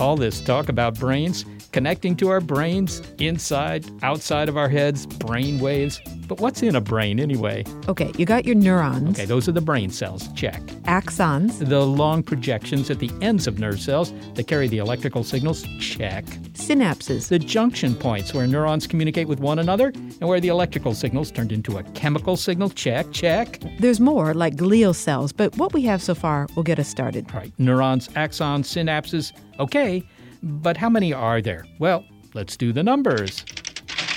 [0.01, 5.59] All this talk about brains, connecting to our brains, inside, outside of our heads, brain
[5.59, 6.01] waves.
[6.27, 7.65] But what's in a brain anyway?
[7.87, 9.19] Okay, you got your neurons.
[9.19, 10.31] Okay, those are the brain cells.
[10.33, 10.61] Check.
[10.83, 11.59] Axons.
[11.67, 15.63] The long projections at the ends of nerve cells that carry the electrical signals.
[15.79, 16.25] Check.
[16.53, 17.27] Synapses.
[17.27, 21.51] The junction points where neurons communicate with one another and where the electrical signals turned
[21.51, 22.69] into a chemical signal.
[22.69, 23.61] Check, check.
[23.79, 27.25] There's more, like glial cells, but what we have so far will get us started.
[27.33, 29.33] All right, neurons, axons, synapses.
[29.59, 30.03] Okay,
[30.43, 31.65] but how many are there?
[31.79, 33.45] Well, let's do the numbers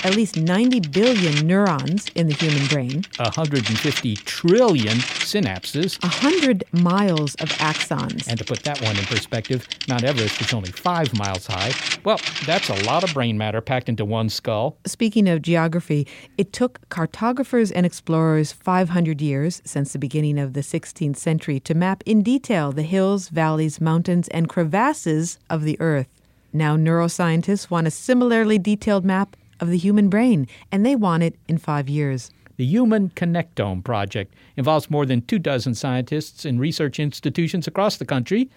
[0.04, 7.48] at least 90 billion neurons in the human brain, 150 trillion synapses, 100 miles of
[7.52, 8.28] axons.
[8.28, 11.72] And to put that one in perspective, Mount Everest is only five miles high.
[12.04, 14.76] Well, that's a lot of brain matter packed into one skull.
[14.86, 16.06] Speaking of geography,
[16.36, 21.74] it took cartographers and explorers 500 years since the beginning of the 16th century to
[21.74, 26.13] map in detail the hills, valleys, mountains, and crevasses of the Earth.
[26.56, 31.34] Now, neuroscientists want a similarly detailed map of the human brain, and they want it
[31.48, 32.30] in five years.
[32.56, 38.04] The Human Connectome Project involves more than two dozen scientists in research institutions across the
[38.04, 38.48] country,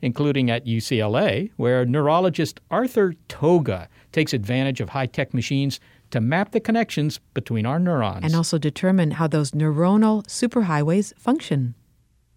[0.00, 5.80] including at UCLA, where neurologist Arthur Toga takes advantage of high tech machines
[6.12, 8.24] to map the connections between our neurons.
[8.24, 11.74] And also determine how those neuronal superhighways function.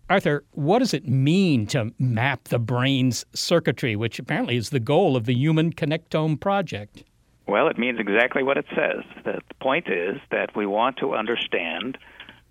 [0.10, 5.16] Arthur, what does it mean to map the brain's circuitry, which apparently is the goal
[5.16, 7.04] of the Human Connectome Project?
[7.48, 9.04] Well, it means exactly what it says.
[9.24, 11.98] The point is that we want to understand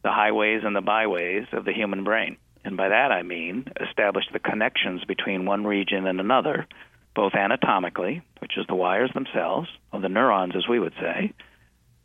[0.03, 2.37] the highways and the byways of the human brain.
[2.65, 6.67] And by that I mean establish the connections between one region and another,
[7.15, 11.33] both anatomically, which is the wires themselves, or the neurons as we would say,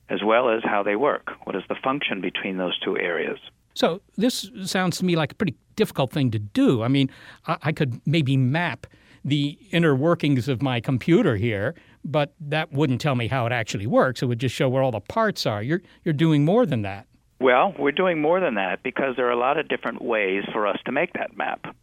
[0.09, 1.31] as well as how they work.
[1.43, 3.39] What is the function between those two areas?
[3.77, 6.81] So this sounds to me like a pretty difficult thing to do.
[6.81, 7.11] I mean,
[7.45, 8.87] I, I could maybe map
[9.23, 13.85] the inner workings of my computer here, but that wouldn't tell me how it actually
[13.85, 14.23] works.
[14.23, 15.61] It would just show where all the parts are.
[15.61, 17.05] You're you're doing more than that.
[17.39, 20.65] Well, we're doing more than that because there are a lot of different ways for
[20.65, 21.75] us to make that map.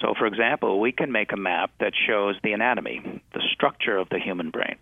[0.00, 4.08] So, for example, we can make a map that shows the anatomy, the structure of
[4.08, 4.74] the human brain.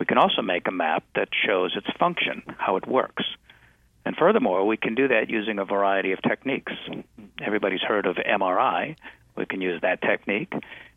[0.00, 3.22] We can also make a map that shows its function, how it works.
[4.04, 6.72] And furthermore, we can do that using a variety of techniques.
[7.42, 8.96] Everybody's heard of MRI.
[9.36, 10.52] We can use that technique.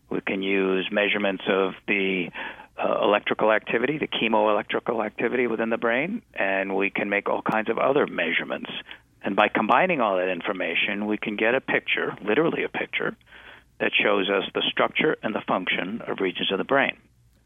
[0.10, 2.30] We can use measurements of the
[2.78, 7.70] uh, electrical activity, the chemoelectrical activity within the brain, and we can make all kinds
[7.70, 8.70] of other measurements.
[9.24, 13.18] And by combining all that information, we can get a picture, literally a picture,
[13.80, 16.98] that shows us the structure and the function of regions of the brain.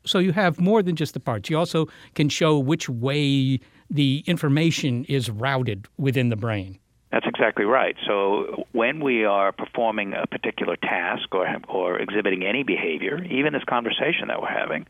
[0.05, 1.49] So you have more than just the parts.
[1.49, 3.59] You also can show which way
[3.91, 6.79] the information is routed within the brain.
[7.11, 7.97] That's exactly right.
[8.07, 13.65] So when we are performing a particular task or or exhibiting any behavior, even this
[13.67, 14.87] conversation that we're having,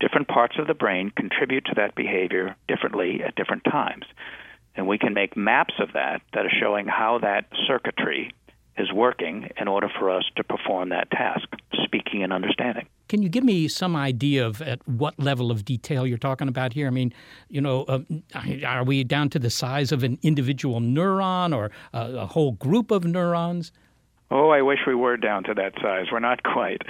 [0.00, 4.06] different parts of the brain contribute to that behavior differently at different times.
[4.76, 8.32] And we can make maps of that that are showing how that circuitry
[8.78, 11.48] is working in order for us to perform that task,
[11.84, 12.86] speaking and understanding.
[13.08, 16.72] Can you give me some idea of at what level of detail you're talking about
[16.72, 16.86] here?
[16.86, 17.12] I mean,
[17.48, 18.00] you know, uh,
[18.66, 22.90] are we down to the size of an individual neuron or a, a whole group
[22.90, 23.72] of neurons?
[24.30, 26.06] Oh, I wish we were down to that size.
[26.12, 26.82] We're not quite.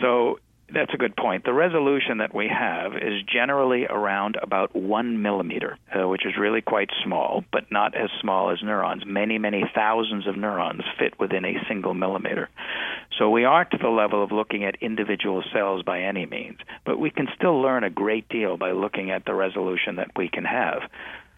[0.00, 0.40] So
[0.72, 1.44] that's a good point.
[1.44, 6.60] The resolution that we have is generally around about one millimeter, uh, which is really
[6.60, 9.04] quite small, but not as small as neurons.
[9.06, 12.48] Many, many thousands of neurons fit within a single millimeter.
[13.18, 16.98] So we aren't to the level of looking at individual cells by any means, but
[16.98, 20.44] we can still learn a great deal by looking at the resolution that we can
[20.44, 20.82] have.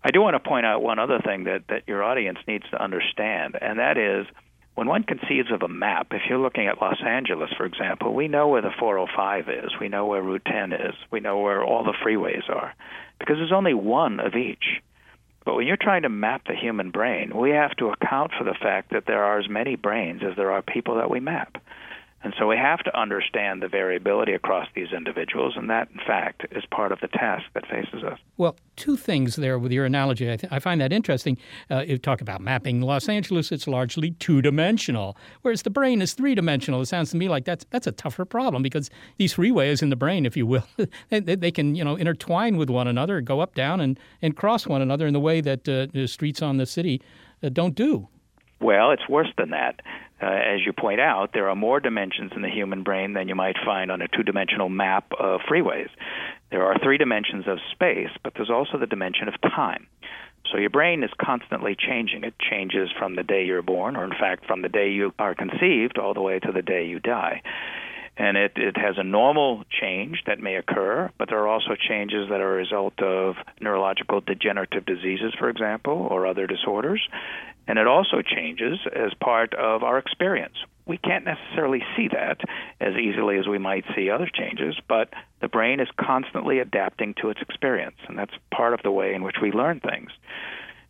[0.05, 2.83] I do want to point out one other thing that, that your audience needs to
[2.83, 4.27] understand, and that is
[4.75, 8.29] when one conceives of a map, if you're looking at Los Angeles, for example, we
[8.29, 11.85] know where the 405 is, we know where Route 10 is, we know where all
[11.85, 12.75] the freeways are,
[13.19, 14.81] because there's only one of each.
[15.45, 18.55] But when you're trying to map the human brain, we have to account for the
[18.55, 21.63] fact that there are as many brains as there are people that we map.
[22.25, 26.47] And so we have to understand the variability across these individuals, and that, in fact,
[26.53, 28.19] is part of the task that faces us.
[28.37, 30.31] Well, two things there with your analogy.
[30.31, 31.37] I, th- I find that interesting.
[31.69, 36.15] Uh, you talk about mapping Los Angeles, it's largely two dimensional, whereas the brain is
[36.15, 36.81] three dimensional.
[36.81, 39.97] It sounds to me like that's, that's a tougher problem because these freeways in the
[39.97, 40.67] brain, if you will,
[41.11, 44.67] they, they, can you know intertwine with one another, go up, down, and, and cross
[44.67, 47.03] one another in the way that uh, the streets on the city
[47.43, 48.09] uh, don't do.
[48.61, 49.81] Well, it's worse than that.
[50.23, 53.35] Uh, as you point out, there are more dimensions in the human brain than you
[53.35, 55.89] might find on a two dimensional map of freeways.
[56.51, 59.89] There are three dimensions of space, but there's also the dimension of time.
[60.53, 62.25] So your brain is constantly changing.
[62.25, 65.35] It changes from the day you're born, or in fact, from the day you are
[65.35, 67.43] conceived all the way to the day you die.
[68.17, 72.29] And it, it has a normal change that may occur, but there are also changes
[72.29, 77.01] that are a result of neurological degenerative diseases, for example, or other disorders.
[77.69, 80.57] And it also changes as part of our experience.
[80.87, 82.41] We can't necessarily see that
[82.81, 85.11] as easily as we might see other changes, but
[85.41, 89.23] the brain is constantly adapting to its experience, and that's part of the way in
[89.23, 90.11] which we learn things.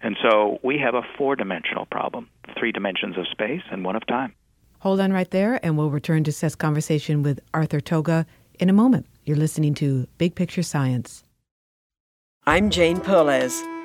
[0.00, 4.06] And so we have a four dimensional problem three dimensions of space and one of
[4.06, 4.34] time.
[4.80, 8.26] Hold on right there, and we'll return to Seth's conversation with Arthur Toga
[8.58, 9.06] in a moment.
[9.24, 11.22] You're listening to Big Picture Science.
[12.46, 13.62] I'm Jane Perlez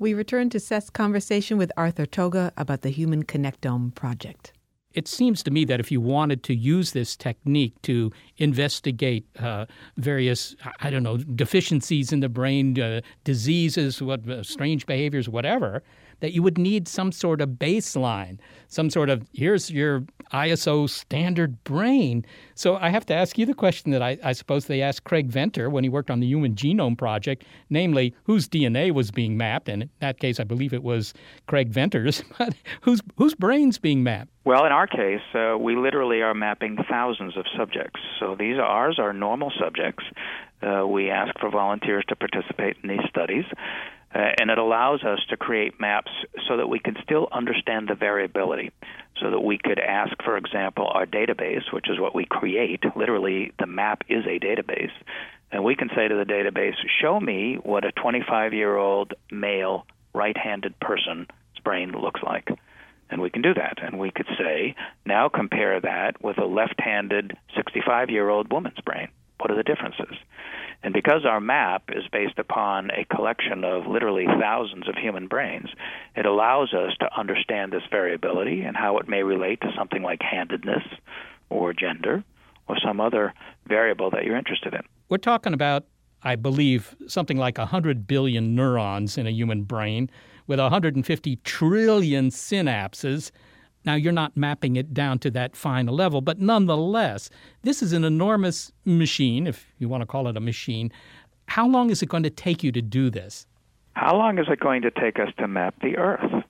[0.00, 4.52] We return to Seth's conversation with Arthur Toga about the Human Connectome Project.
[4.94, 9.66] It seems to me that if you wanted to use this technique to investigate uh,
[9.96, 15.82] various, I don't know, deficiencies in the brain, uh, diseases, what uh, strange behaviors, whatever,
[16.20, 18.38] that you would need some sort of baseline,
[18.68, 22.24] some sort of here's your ISO standard brain.
[22.54, 25.28] So I have to ask you the question that I, I, suppose they asked Craig
[25.28, 29.68] Venter when he worked on the Human Genome Project, namely whose DNA was being mapped.
[29.68, 31.14] And in that case, I believe it was
[31.46, 34.30] Craig Venter's, but whose, whose brain's being mapped?
[34.44, 38.00] Well, in our case, uh, we literally are mapping thousands of subjects.
[38.18, 40.04] So these ours are normal subjects.
[40.62, 43.44] Uh, we ask for volunteers to participate in these studies.
[44.14, 46.10] Uh, and it allows us to create maps
[46.48, 48.70] so that we can still understand the variability.
[49.20, 52.84] So that we could ask, for example, our database, which is what we create.
[52.96, 54.92] Literally, the map is a database.
[55.50, 59.86] And we can say to the database, show me what a 25 year old male
[60.14, 61.26] right handed person's
[61.64, 62.48] brain looks like.
[63.10, 63.78] And we can do that.
[63.82, 68.80] And we could say, now compare that with a left handed 65 year old woman's
[68.84, 69.08] brain.
[69.38, 70.16] What are the differences?
[70.82, 75.68] And because our map is based upon a collection of literally thousands of human brains,
[76.14, 80.22] it allows us to understand this variability and how it may relate to something like
[80.22, 80.84] handedness
[81.50, 82.22] or gender
[82.68, 83.34] or some other
[83.66, 84.82] variable that you're interested in.
[85.08, 85.86] We're talking about,
[86.22, 90.10] I believe, something like 100 billion neurons in a human brain
[90.46, 93.30] with 150 trillion synapses.
[93.88, 97.30] Now, you're not mapping it down to that fine level, but nonetheless,
[97.62, 100.92] this is an enormous machine, if you want to call it a machine.
[101.46, 103.46] How long is it going to take you to do this?
[103.94, 106.44] How long is it going to take us to map the Earth?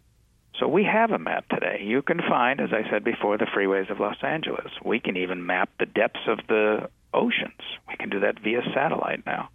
[0.59, 1.81] So we have a map today.
[1.81, 4.73] You can find, as I said before, the freeways of Los Angeles.
[4.85, 7.63] We can even map the depths of the oceans.
[7.89, 9.51] We can do that via satellite now.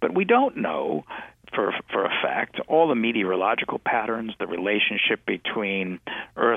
[0.00, 1.04] But we don't know
[1.54, 6.00] for for a fact all the meteorological patterns, the relationship between
[6.36, 6.53] Earth's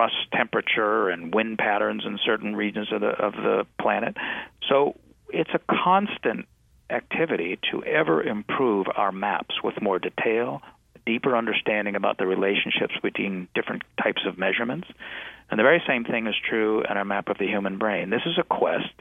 [0.00, 4.16] crust temperature and wind patterns in certain regions of the of the planet.
[4.66, 4.96] So
[5.28, 6.46] it's a constant
[6.88, 10.62] activity to ever improve our maps with more detail,
[11.04, 14.88] deeper understanding about the relationships between different types of measurements.
[15.50, 18.08] And the very same thing is true in our map of the human brain.
[18.08, 18.94] This is a quest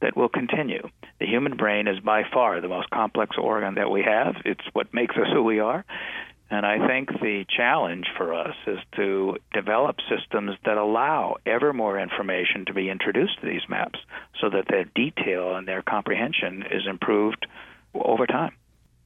[0.00, 0.88] that will continue.
[1.20, 4.36] The human brain is by far the most complex organ that we have.
[4.46, 5.84] It's what makes us who we are.
[6.50, 11.98] And I think the challenge for us is to develop systems that allow ever more
[11.98, 13.98] information to be introduced to these maps
[14.40, 17.46] so that their detail and their comprehension is improved
[17.94, 18.52] over time.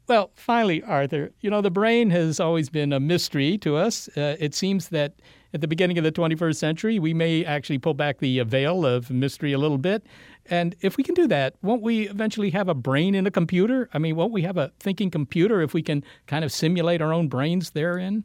[0.08, 4.08] Well, finally, Arthur, you know, the brain has always been a mystery to us.
[4.16, 5.14] Uh, it seems that
[5.54, 9.10] at the beginning of the 21st century, we may actually pull back the veil of
[9.10, 10.04] mystery a little bit.
[10.46, 13.88] And if we can do that, won't we eventually have a brain in a computer?
[13.94, 17.12] I mean, won't we have a thinking computer if we can kind of simulate our
[17.12, 18.24] own brains therein?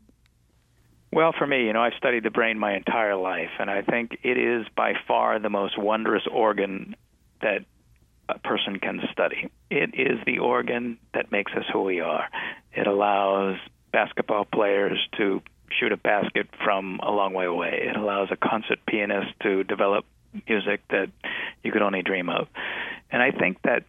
[1.13, 4.17] Well, for me, you know, I've studied the brain my entire life, and I think
[4.23, 6.95] it is by far the most wondrous organ
[7.41, 7.65] that
[8.29, 9.49] a person can study.
[9.69, 12.27] It is the organ that makes us who we are.
[12.73, 13.57] It allows
[13.93, 15.41] basketball players to
[15.71, 17.87] shoot a basket from a long way away.
[17.89, 20.05] It allows a concert pianist to develop
[20.47, 21.09] music that
[21.63, 22.47] you could only dream of.
[23.11, 23.83] And I think that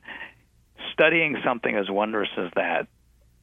[0.92, 2.86] studying something as wondrous as that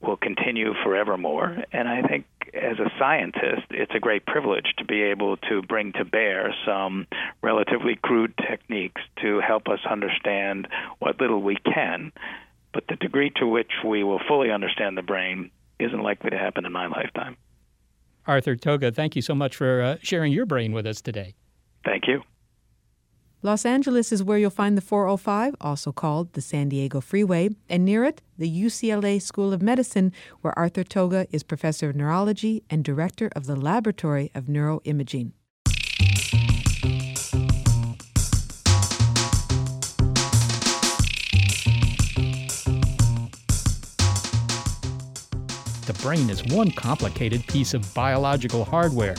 [0.01, 1.57] will continue forevermore.
[1.71, 5.93] And I think as a scientist, it's a great privilege to be able to bring
[5.93, 7.07] to bear some
[7.41, 10.67] relatively crude techniques to help us understand
[10.99, 12.11] what little we can.
[12.73, 16.65] But the degree to which we will fully understand the brain isn't likely to happen
[16.65, 17.37] in my lifetime.
[18.27, 21.35] Arthur Toga, thank you so much for uh, sharing your brain with us today.
[21.83, 22.21] Thank you.
[23.45, 27.85] Los Angeles is where you'll find the 405, also called the San Diego Freeway, and
[27.85, 32.83] near it, the UCLA School of Medicine, where Arthur Toga is professor of neurology and
[32.83, 35.33] director of the Laboratory of Neuroimaging.
[45.85, 49.13] The brain is one complicated piece of biological hardware.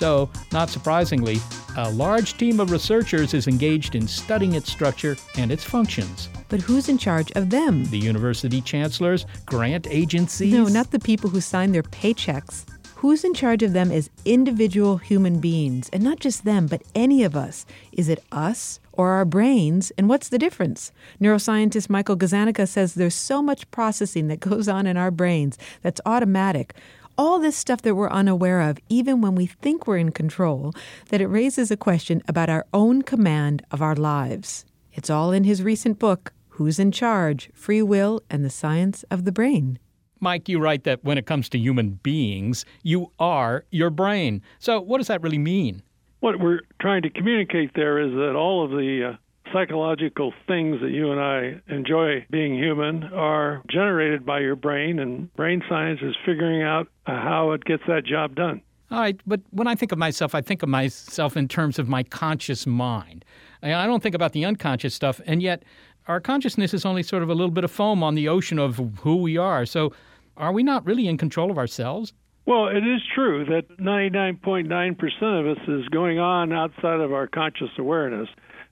[0.00, 1.40] So, not surprisingly,
[1.76, 6.30] a large team of researchers is engaged in studying its structure and its functions.
[6.48, 7.84] But who's in charge of them?
[7.84, 10.54] The university chancellors, grant agencies?
[10.54, 12.64] No, not the people who sign their paychecks.
[12.96, 15.90] Who's in charge of them as individual human beings?
[15.92, 17.66] And not just them, but any of us.
[17.92, 19.92] Is it us or our brains?
[19.98, 20.92] And what's the difference?
[21.20, 26.00] Neuroscientist Michael Gazzaniga says there's so much processing that goes on in our brains that's
[26.06, 26.74] automatic.
[27.20, 30.72] All this stuff that we're unaware of, even when we think we're in control,
[31.10, 34.64] that it raises a question about our own command of our lives.
[34.94, 37.50] It's all in his recent book, Who's in Charge?
[37.52, 39.78] Free Will and the Science of the Brain.
[40.18, 44.40] Mike, you write that when it comes to human beings, you are your brain.
[44.58, 45.82] So, what does that really mean?
[46.20, 49.16] What we're trying to communicate there is that all of the uh,
[49.52, 55.32] psychological things that you and I enjoy being human are generated by your brain, and
[55.34, 58.62] brain science is figuring out uh, how it gets that job done.
[58.90, 61.88] All right, but when I think of myself, I think of myself in terms of
[61.88, 63.24] my conscious mind.
[63.62, 65.62] I don't think about the unconscious stuff, and yet
[66.08, 68.76] our consciousness is only sort of a little bit of foam on the ocean of
[69.00, 69.64] who we are.
[69.64, 69.92] So,
[70.36, 72.12] are we not really in control of ourselves?
[72.46, 77.68] Well, it is true that 99.9% of us is going on outside of our conscious
[77.78, 78.28] awareness.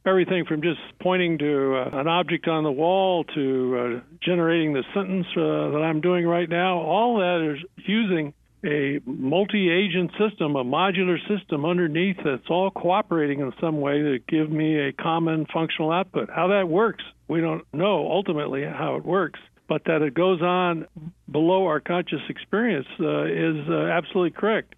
[0.07, 4.85] Everything from just pointing to uh, an object on the wall to uh, generating the
[4.95, 8.33] sentence uh, that I'm doing right now, all that is using
[8.65, 14.19] a multi agent system, a modular system underneath that's all cooperating in some way to
[14.29, 16.31] give me a common functional output.
[16.31, 20.87] How that works, we don't know ultimately how it works but that it goes on
[21.31, 24.75] below our conscious experience uh, is uh, absolutely correct.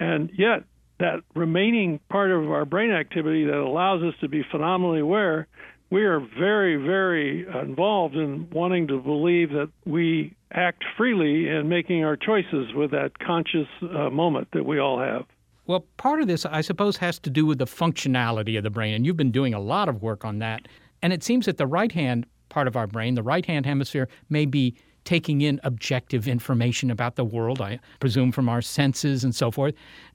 [0.00, 0.64] And yet,
[1.00, 5.48] that remaining part of our brain activity that allows us to be phenomenally aware,
[5.90, 12.04] we are very, very involved in wanting to believe that we act freely in making
[12.04, 15.24] our choices with that conscious uh, moment that we all have.
[15.66, 18.94] Well, part of this, I suppose, has to do with the functionality of the brain,
[18.94, 20.66] and you've been doing a lot of work on that.
[21.02, 24.08] And it seems that the right hand part of our brain, the right hand hemisphere,
[24.28, 24.74] may be
[25.04, 29.74] taking in objective information about the world, I presume from our senses and so forth.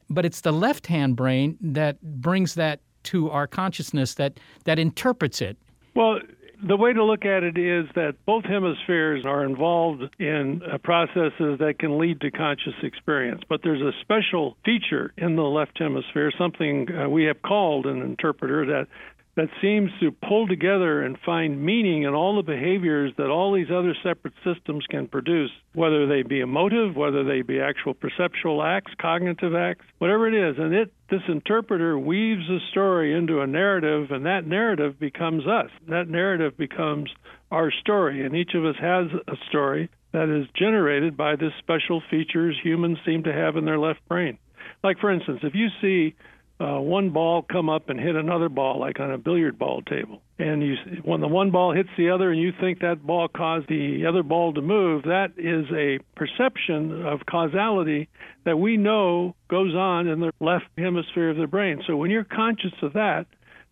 [0.09, 5.41] But it's the left hand brain that brings that to our consciousness, that, that interprets
[5.41, 5.57] it.
[5.95, 6.19] Well,
[6.67, 11.59] the way to look at it is that both hemispheres are involved in uh, processes
[11.59, 13.41] that can lead to conscious experience.
[13.47, 18.01] But there's a special feature in the left hemisphere, something uh, we have called an
[18.01, 18.87] interpreter, that
[19.35, 23.69] that seems to pull together and find meaning in all the behaviors that all these
[23.69, 28.93] other separate systems can produce, whether they be emotive, whether they be actual perceptual acts,
[28.97, 30.57] cognitive acts, whatever it is.
[30.57, 35.69] And it this interpreter weaves a story into a narrative, and that narrative becomes us.
[35.87, 37.11] That narrative becomes
[37.51, 42.01] our story, and each of us has a story that is generated by this special
[42.09, 44.37] features humans seem to have in their left brain.
[44.83, 46.15] Like, for instance, if you see
[46.59, 50.21] uh, one ball come up and hit another ball, like on a billiard ball table,
[50.39, 53.67] and you when the one ball hits the other, and you think that ball caused
[53.67, 58.07] the other ball to move, that is a perception of causality
[58.45, 61.81] that we know goes on in the left hemisphere of the brain.
[61.85, 63.25] So when you're conscious of that,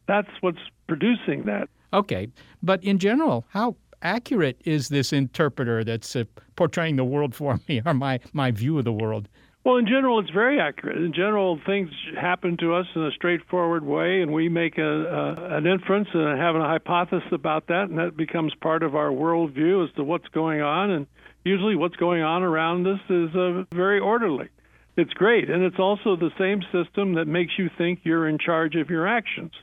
[0.06, 1.70] that's what's producing that.
[1.94, 2.28] Okay,
[2.62, 6.26] but in general, how accurate is this interpreter that's uh,
[6.58, 9.30] portraying the world for me or my, my view of the world?
[9.64, 10.98] Well, in general, it's very accurate.
[10.98, 11.90] In general, things
[12.20, 16.38] happen to us in a straightforward way, and we make a, a, an inference and
[16.38, 20.28] have a hypothesis about that, and that becomes part of our worldview as to what's
[20.30, 20.92] going on.
[20.92, 21.08] And
[21.46, 24.50] usually, what's going on around us is uh, very orderly.
[24.98, 28.76] It's great, and it's also the same system that makes you think you're in charge
[28.76, 29.54] of your actions.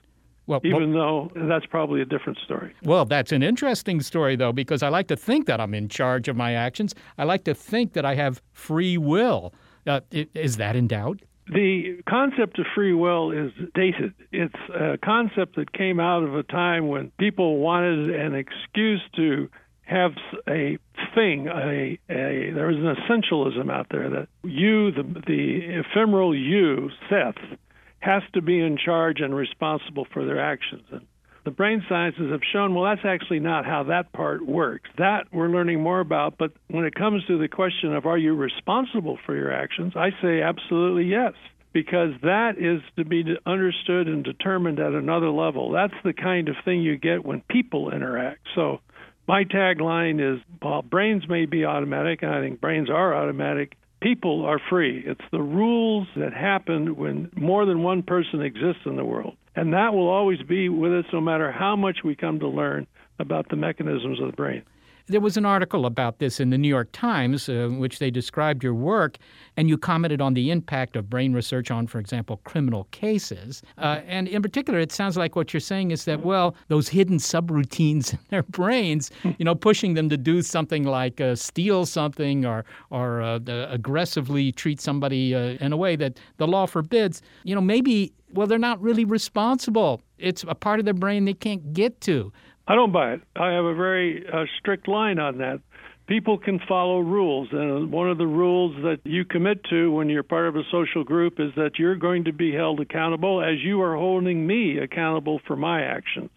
[0.46, 2.74] Well, even though that's probably a different story.
[2.82, 6.26] Well, that's an interesting story, though, because I like to think that I'm in charge
[6.26, 6.94] of my actions.
[7.18, 9.52] I like to think that I have free will.
[9.86, 11.20] Uh, is that in doubt?
[11.52, 14.14] The concept of free will is dated.
[14.30, 19.48] It's a concept that came out of a time when people wanted an excuse to
[19.90, 20.12] have
[20.48, 20.78] a
[21.16, 26.90] thing, a, a there was an essentialism out there that you, the, the ephemeral you,
[27.08, 27.58] Seth,
[27.98, 30.84] has to be in charge and responsible for their actions.
[30.92, 31.06] And
[31.44, 34.90] the brain sciences have shown, well, that's actually not how that part works.
[34.98, 36.36] That we're learning more about.
[36.38, 40.10] But when it comes to the question of are you responsible for your actions, I
[40.22, 41.32] say absolutely yes,
[41.72, 45.70] because that is to be understood and determined at another level.
[45.70, 48.40] That's the kind of thing you get when people interact.
[48.54, 48.80] So
[49.26, 54.44] my tagline is while brains may be automatic, and I think brains are automatic, people
[54.44, 55.02] are free.
[55.06, 59.36] It's the rules that happen when more than one person exists in the world.
[59.54, 62.86] And that will always be with us no matter how much we come to learn
[63.18, 64.62] about the mechanisms of the brain.
[65.10, 68.12] There was an article about this in the New York Times, uh, in which they
[68.12, 69.18] described your work,
[69.56, 73.60] and you commented on the impact of brain research on, for example, criminal cases.
[73.76, 77.18] Uh, and in particular, it sounds like what you're saying is that, well, those hidden
[77.18, 82.46] subroutines in their brains, you know, pushing them to do something like uh, steal something
[82.46, 87.56] or, or uh, aggressively treat somebody uh, in a way that the law forbids, you
[87.56, 90.02] know, maybe, well, they're not really responsible.
[90.18, 92.32] It's a part of their brain they can't get to.
[92.66, 93.20] I don't buy it.
[93.36, 95.60] I have a very uh, strict line on that.
[96.06, 100.24] People can follow rules, and one of the rules that you commit to when you're
[100.24, 103.80] part of a social group is that you're going to be held accountable as you
[103.82, 106.30] are holding me accountable for my actions.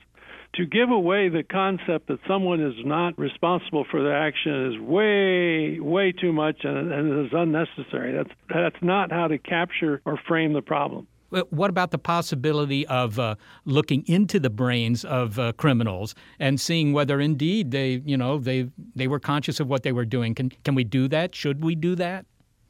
[0.58, 5.80] To give away the concept that someone is not responsible for their action is way,
[5.80, 8.14] way too much and, and is unnecessary.
[8.14, 11.08] That's that's not how to capture or frame the problem.
[11.50, 16.94] What about the possibility of uh, looking into the brains of uh, criminals and seeing
[16.94, 20.36] whether indeed they, you know, they they were conscious of what they were doing?
[20.36, 21.36] Can can we do that?
[21.36, 22.26] Should we do that?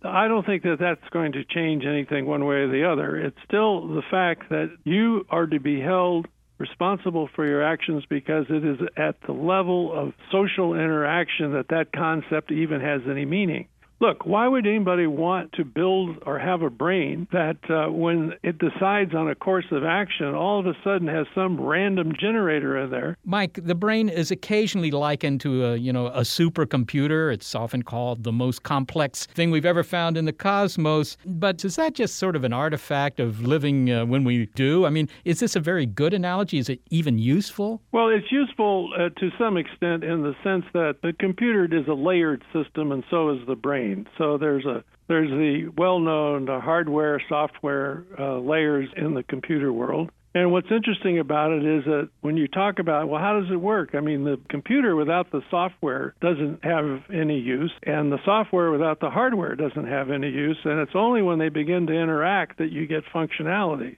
[0.06, 3.18] I don't think that that's going to change anything one way or the other.
[3.18, 8.46] It's still the fact that you are to be held responsible for your actions because
[8.50, 13.68] it is at the level of social interaction that that concept even has any meaning
[14.00, 18.58] look, why would anybody want to build or have a brain that uh, when it
[18.58, 22.90] decides on a course of action, all of a sudden has some random generator in
[22.90, 23.18] there?
[23.26, 27.34] Mike, the brain is occasionally likened to a, you know, a supercomputer.
[27.34, 31.18] It's often called the most complex thing we've ever found in the cosmos.
[31.26, 34.86] But is that just sort of an artifact of living uh, when we do?
[34.86, 36.58] I mean, is this a very good analogy?
[36.58, 37.82] Is it even useful?
[37.92, 41.94] Well, it's useful uh, to some extent in the sense that the computer is a
[41.94, 43.93] layered system, and so is the brain.
[44.18, 50.12] So there's a there's the well-known hardware, software uh, layers in the computer world.
[50.36, 53.58] And what's interesting about it is that when you talk about, well, how does it
[53.58, 53.94] work?
[53.94, 59.00] I mean, the computer without the software doesn't have any use, and the software without
[59.00, 60.58] the hardware doesn't have any use.
[60.64, 63.98] And it's only when they begin to interact that you get functionality.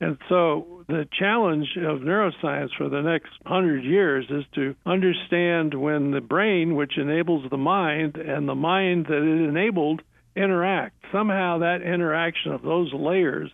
[0.00, 6.10] And so the challenge of neuroscience for the next hundred years is to understand when
[6.10, 10.02] the brain, which enables the mind, and the mind that it enabled
[10.34, 10.96] interact.
[11.10, 13.50] Somehow that interaction of those layers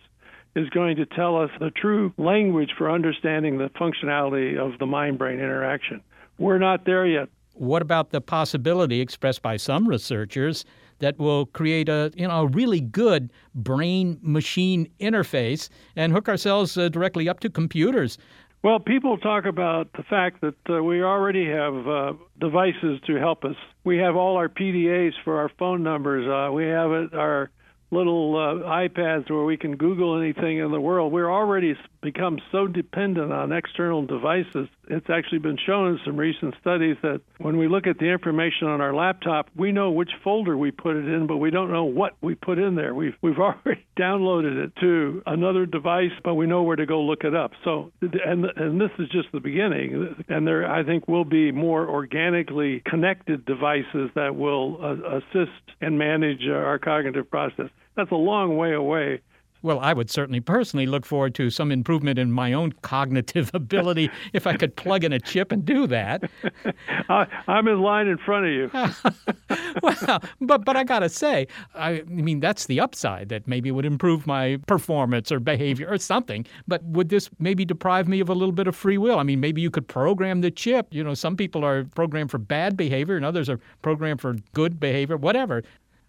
[0.55, 5.17] is going to tell us the true language for understanding the functionality of the mind
[5.17, 6.01] brain interaction.
[6.37, 7.29] We're not there yet.
[7.53, 10.65] What about the possibility expressed by some researchers
[11.03, 16.77] that will create a you know a really good brain machine interface and hook ourselves
[16.77, 18.17] uh, directly up to computers.
[18.63, 23.43] Well, people talk about the fact that uh, we already have uh, devices to help
[23.43, 23.57] us.
[23.83, 26.25] We have all our PDAs for our phone numbers.
[26.25, 27.51] Uh, we have it, our
[27.93, 31.13] little uh, iPads where we can Google anything in the world.
[31.13, 34.67] We're already become so dependent on external devices.
[34.89, 38.67] It's actually been shown in some recent studies that when we look at the information
[38.67, 41.85] on our laptop, we know which folder we put it in, but we don't know
[41.85, 42.93] what we put in there.
[42.93, 47.23] We've we've already downloaded it to another device, but we know where to go look
[47.23, 47.51] it up.
[47.63, 50.23] So and and this is just the beginning.
[50.27, 55.97] And there I think will be more organically connected devices that will uh, assist and
[55.97, 57.69] manage our cognitive process.
[57.95, 59.21] That's a long way away.
[59.63, 64.11] Well, I would certainly personally look forward to some improvement in my own cognitive ability
[64.33, 66.29] if I could plug in a chip and do that.
[67.09, 68.69] I, am in line in front of you.
[69.81, 73.85] well, but but I gotta say, I, I mean that's the upside that maybe would
[73.85, 76.45] improve my performance or behavior or something.
[76.67, 79.17] But would this maybe deprive me of a little bit of free will?
[79.17, 80.87] I mean, maybe you could program the chip.
[80.91, 84.77] You know, some people are programmed for bad behavior and others are programmed for good
[84.77, 85.15] behavior.
[85.15, 85.63] Whatever.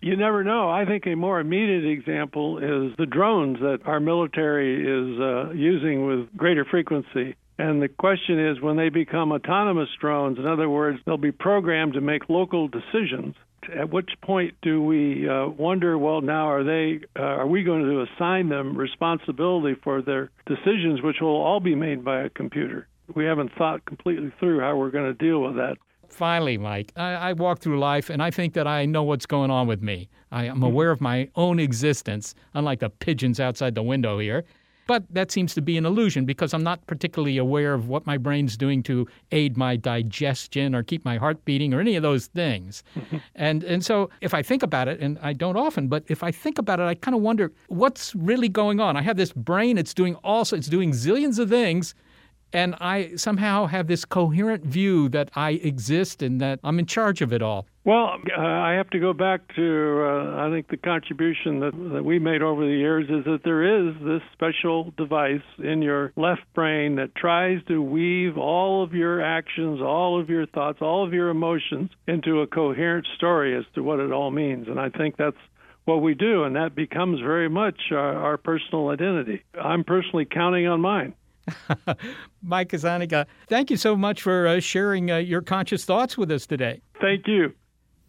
[0.05, 0.69] You never know.
[0.69, 6.05] I think a more immediate example is the drones that our military is uh, using
[6.05, 7.37] with greater frequency.
[7.59, 11.95] And the question is when they become autonomous drones, in other words, they'll be programmed
[11.95, 13.35] to make local decisions.
[13.75, 15.97] At which point do we uh, wonder?
[15.97, 17.01] Well, now are they?
[17.19, 21.75] Uh, are we going to assign them responsibility for their decisions, which will all be
[21.75, 22.87] made by a computer?
[23.15, 25.79] We haven't thought completely through how we're going to deal with that
[26.15, 29.51] finally, Mike, I, I, walk through life and I think that I know what's going
[29.51, 30.09] on with me.
[30.31, 30.65] I am mm-hmm.
[30.65, 34.45] aware of my own existence, unlike the pigeons outside the window here.
[34.87, 38.19] But that seems to be an illusion because I'm not particularly aware of what my
[38.19, 42.27] brain's doing to aid my digestion or keep my heart beating or any of those
[42.27, 42.83] things.
[43.35, 46.31] and and so if I think about it, and I don't often, but if I
[46.31, 48.97] think about it, I kind of wonder what's really going on.
[48.97, 51.95] I have this brain; it's doing also it's doing zillions of things,
[52.55, 57.21] and I somehow have this coherent view that I exist and that I'm in charge
[57.21, 57.67] of it all.
[57.85, 62.05] Well, uh, I have to go back to uh, I think the contribution that, that
[62.05, 66.43] we made over the years is that there is this special device in your left
[66.55, 71.13] brain that tries to weave all of your actions, all of your thoughts, all of
[71.13, 74.69] your emotions into a coherent story as to what it all means.
[74.69, 75.37] And I think that's
[75.85, 79.43] what we do, and that becomes very much our, our personal identity.
[79.61, 81.15] I'm personally counting on mine.
[82.43, 86.47] Mike Gazzaniga, thank you so much for uh, sharing uh, your conscious thoughts with us
[86.47, 86.81] today.
[87.01, 87.55] Thank you.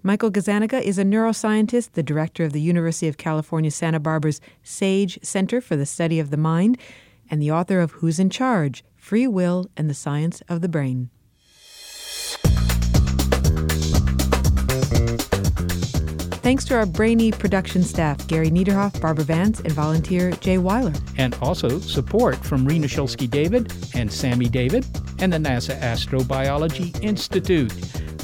[0.03, 5.17] Michael Gazzaniga is a neuroscientist, the director of the University of California, Santa Barbara's SAGE
[5.23, 6.77] Center for the Study of the Mind,
[7.29, 8.83] and the author of Who's in Charge?
[8.95, 11.09] Free Will and the Science of the Brain.
[16.45, 20.93] Thanks to our brainy production staff, Gary Niederhoff, Barbara Vance, and volunteer Jay Weiler.
[21.17, 24.85] And also support from Rena Shulsky David and Sammy David
[25.17, 27.73] and the NASA Astrobiology Institute.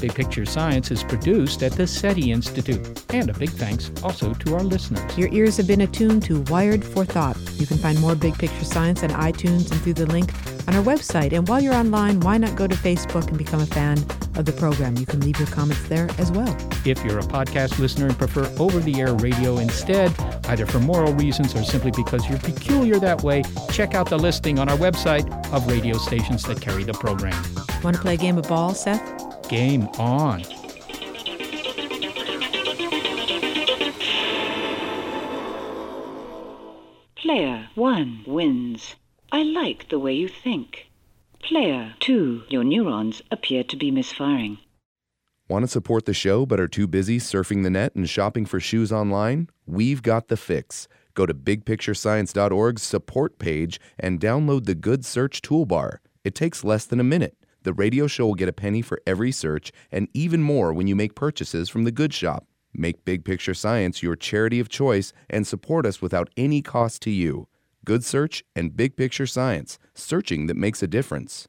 [0.00, 3.04] Big Picture Science is produced at the SETI Institute.
[3.12, 5.18] And a big thanks also to our listeners.
[5.18, 7.36] Your ears have been attuned to Wired for Thought.
[7.54, 10.32] You can find more Big Picture Science on iTunes and through the link
[10.68, 11.32] on our website.
[11.32, 13.98] And while you're online, why not go to Facebook and become a fan
[14.36, 14.96] of the program?
[14.96, 16.56] You can leave your comments there as well.
[16.84, 21.12] If you're a podcast listener and prefer over the air radio instead, either for moral
[21.14, 25.26] reasons or simply because you're peculiar that way, check out the listing on our website
[25.52, 27.42] of radio stations that carry the program.
[27.82, 29.48] Want to play a game of ball, Seth?
[29.48, 30.44] Game on.
[37.16, 38.96] Player 1 wins.
[39.34, 40.90] I like the way you think.
[41.42, 44.58] Player 2, your neurons appear to be misfiring.
[45.48, 48.60] Want to support the show but are too busy surfing the net and shopping for
[48.60, 49.48] shoes online?
[49.64, 50.86] We've got the fix.
[51.14, 56.00] Go to bigpicturescience.org's support page and download the Good Search toolbar.
[56.24, 57.38] It takes less than a minute.
[57.62, 60.94] The radio show will get a penny for every search and even more when you
[60.94, 62.44] make purchases from the Good Shop.
[62.74, 67.10] Make Big Picture Science your charity of choice and support us without any cost to
[67.10, 67.48] you.
[67.84, 71.48] Good Search and Big Picture Science, searching that makes a difference.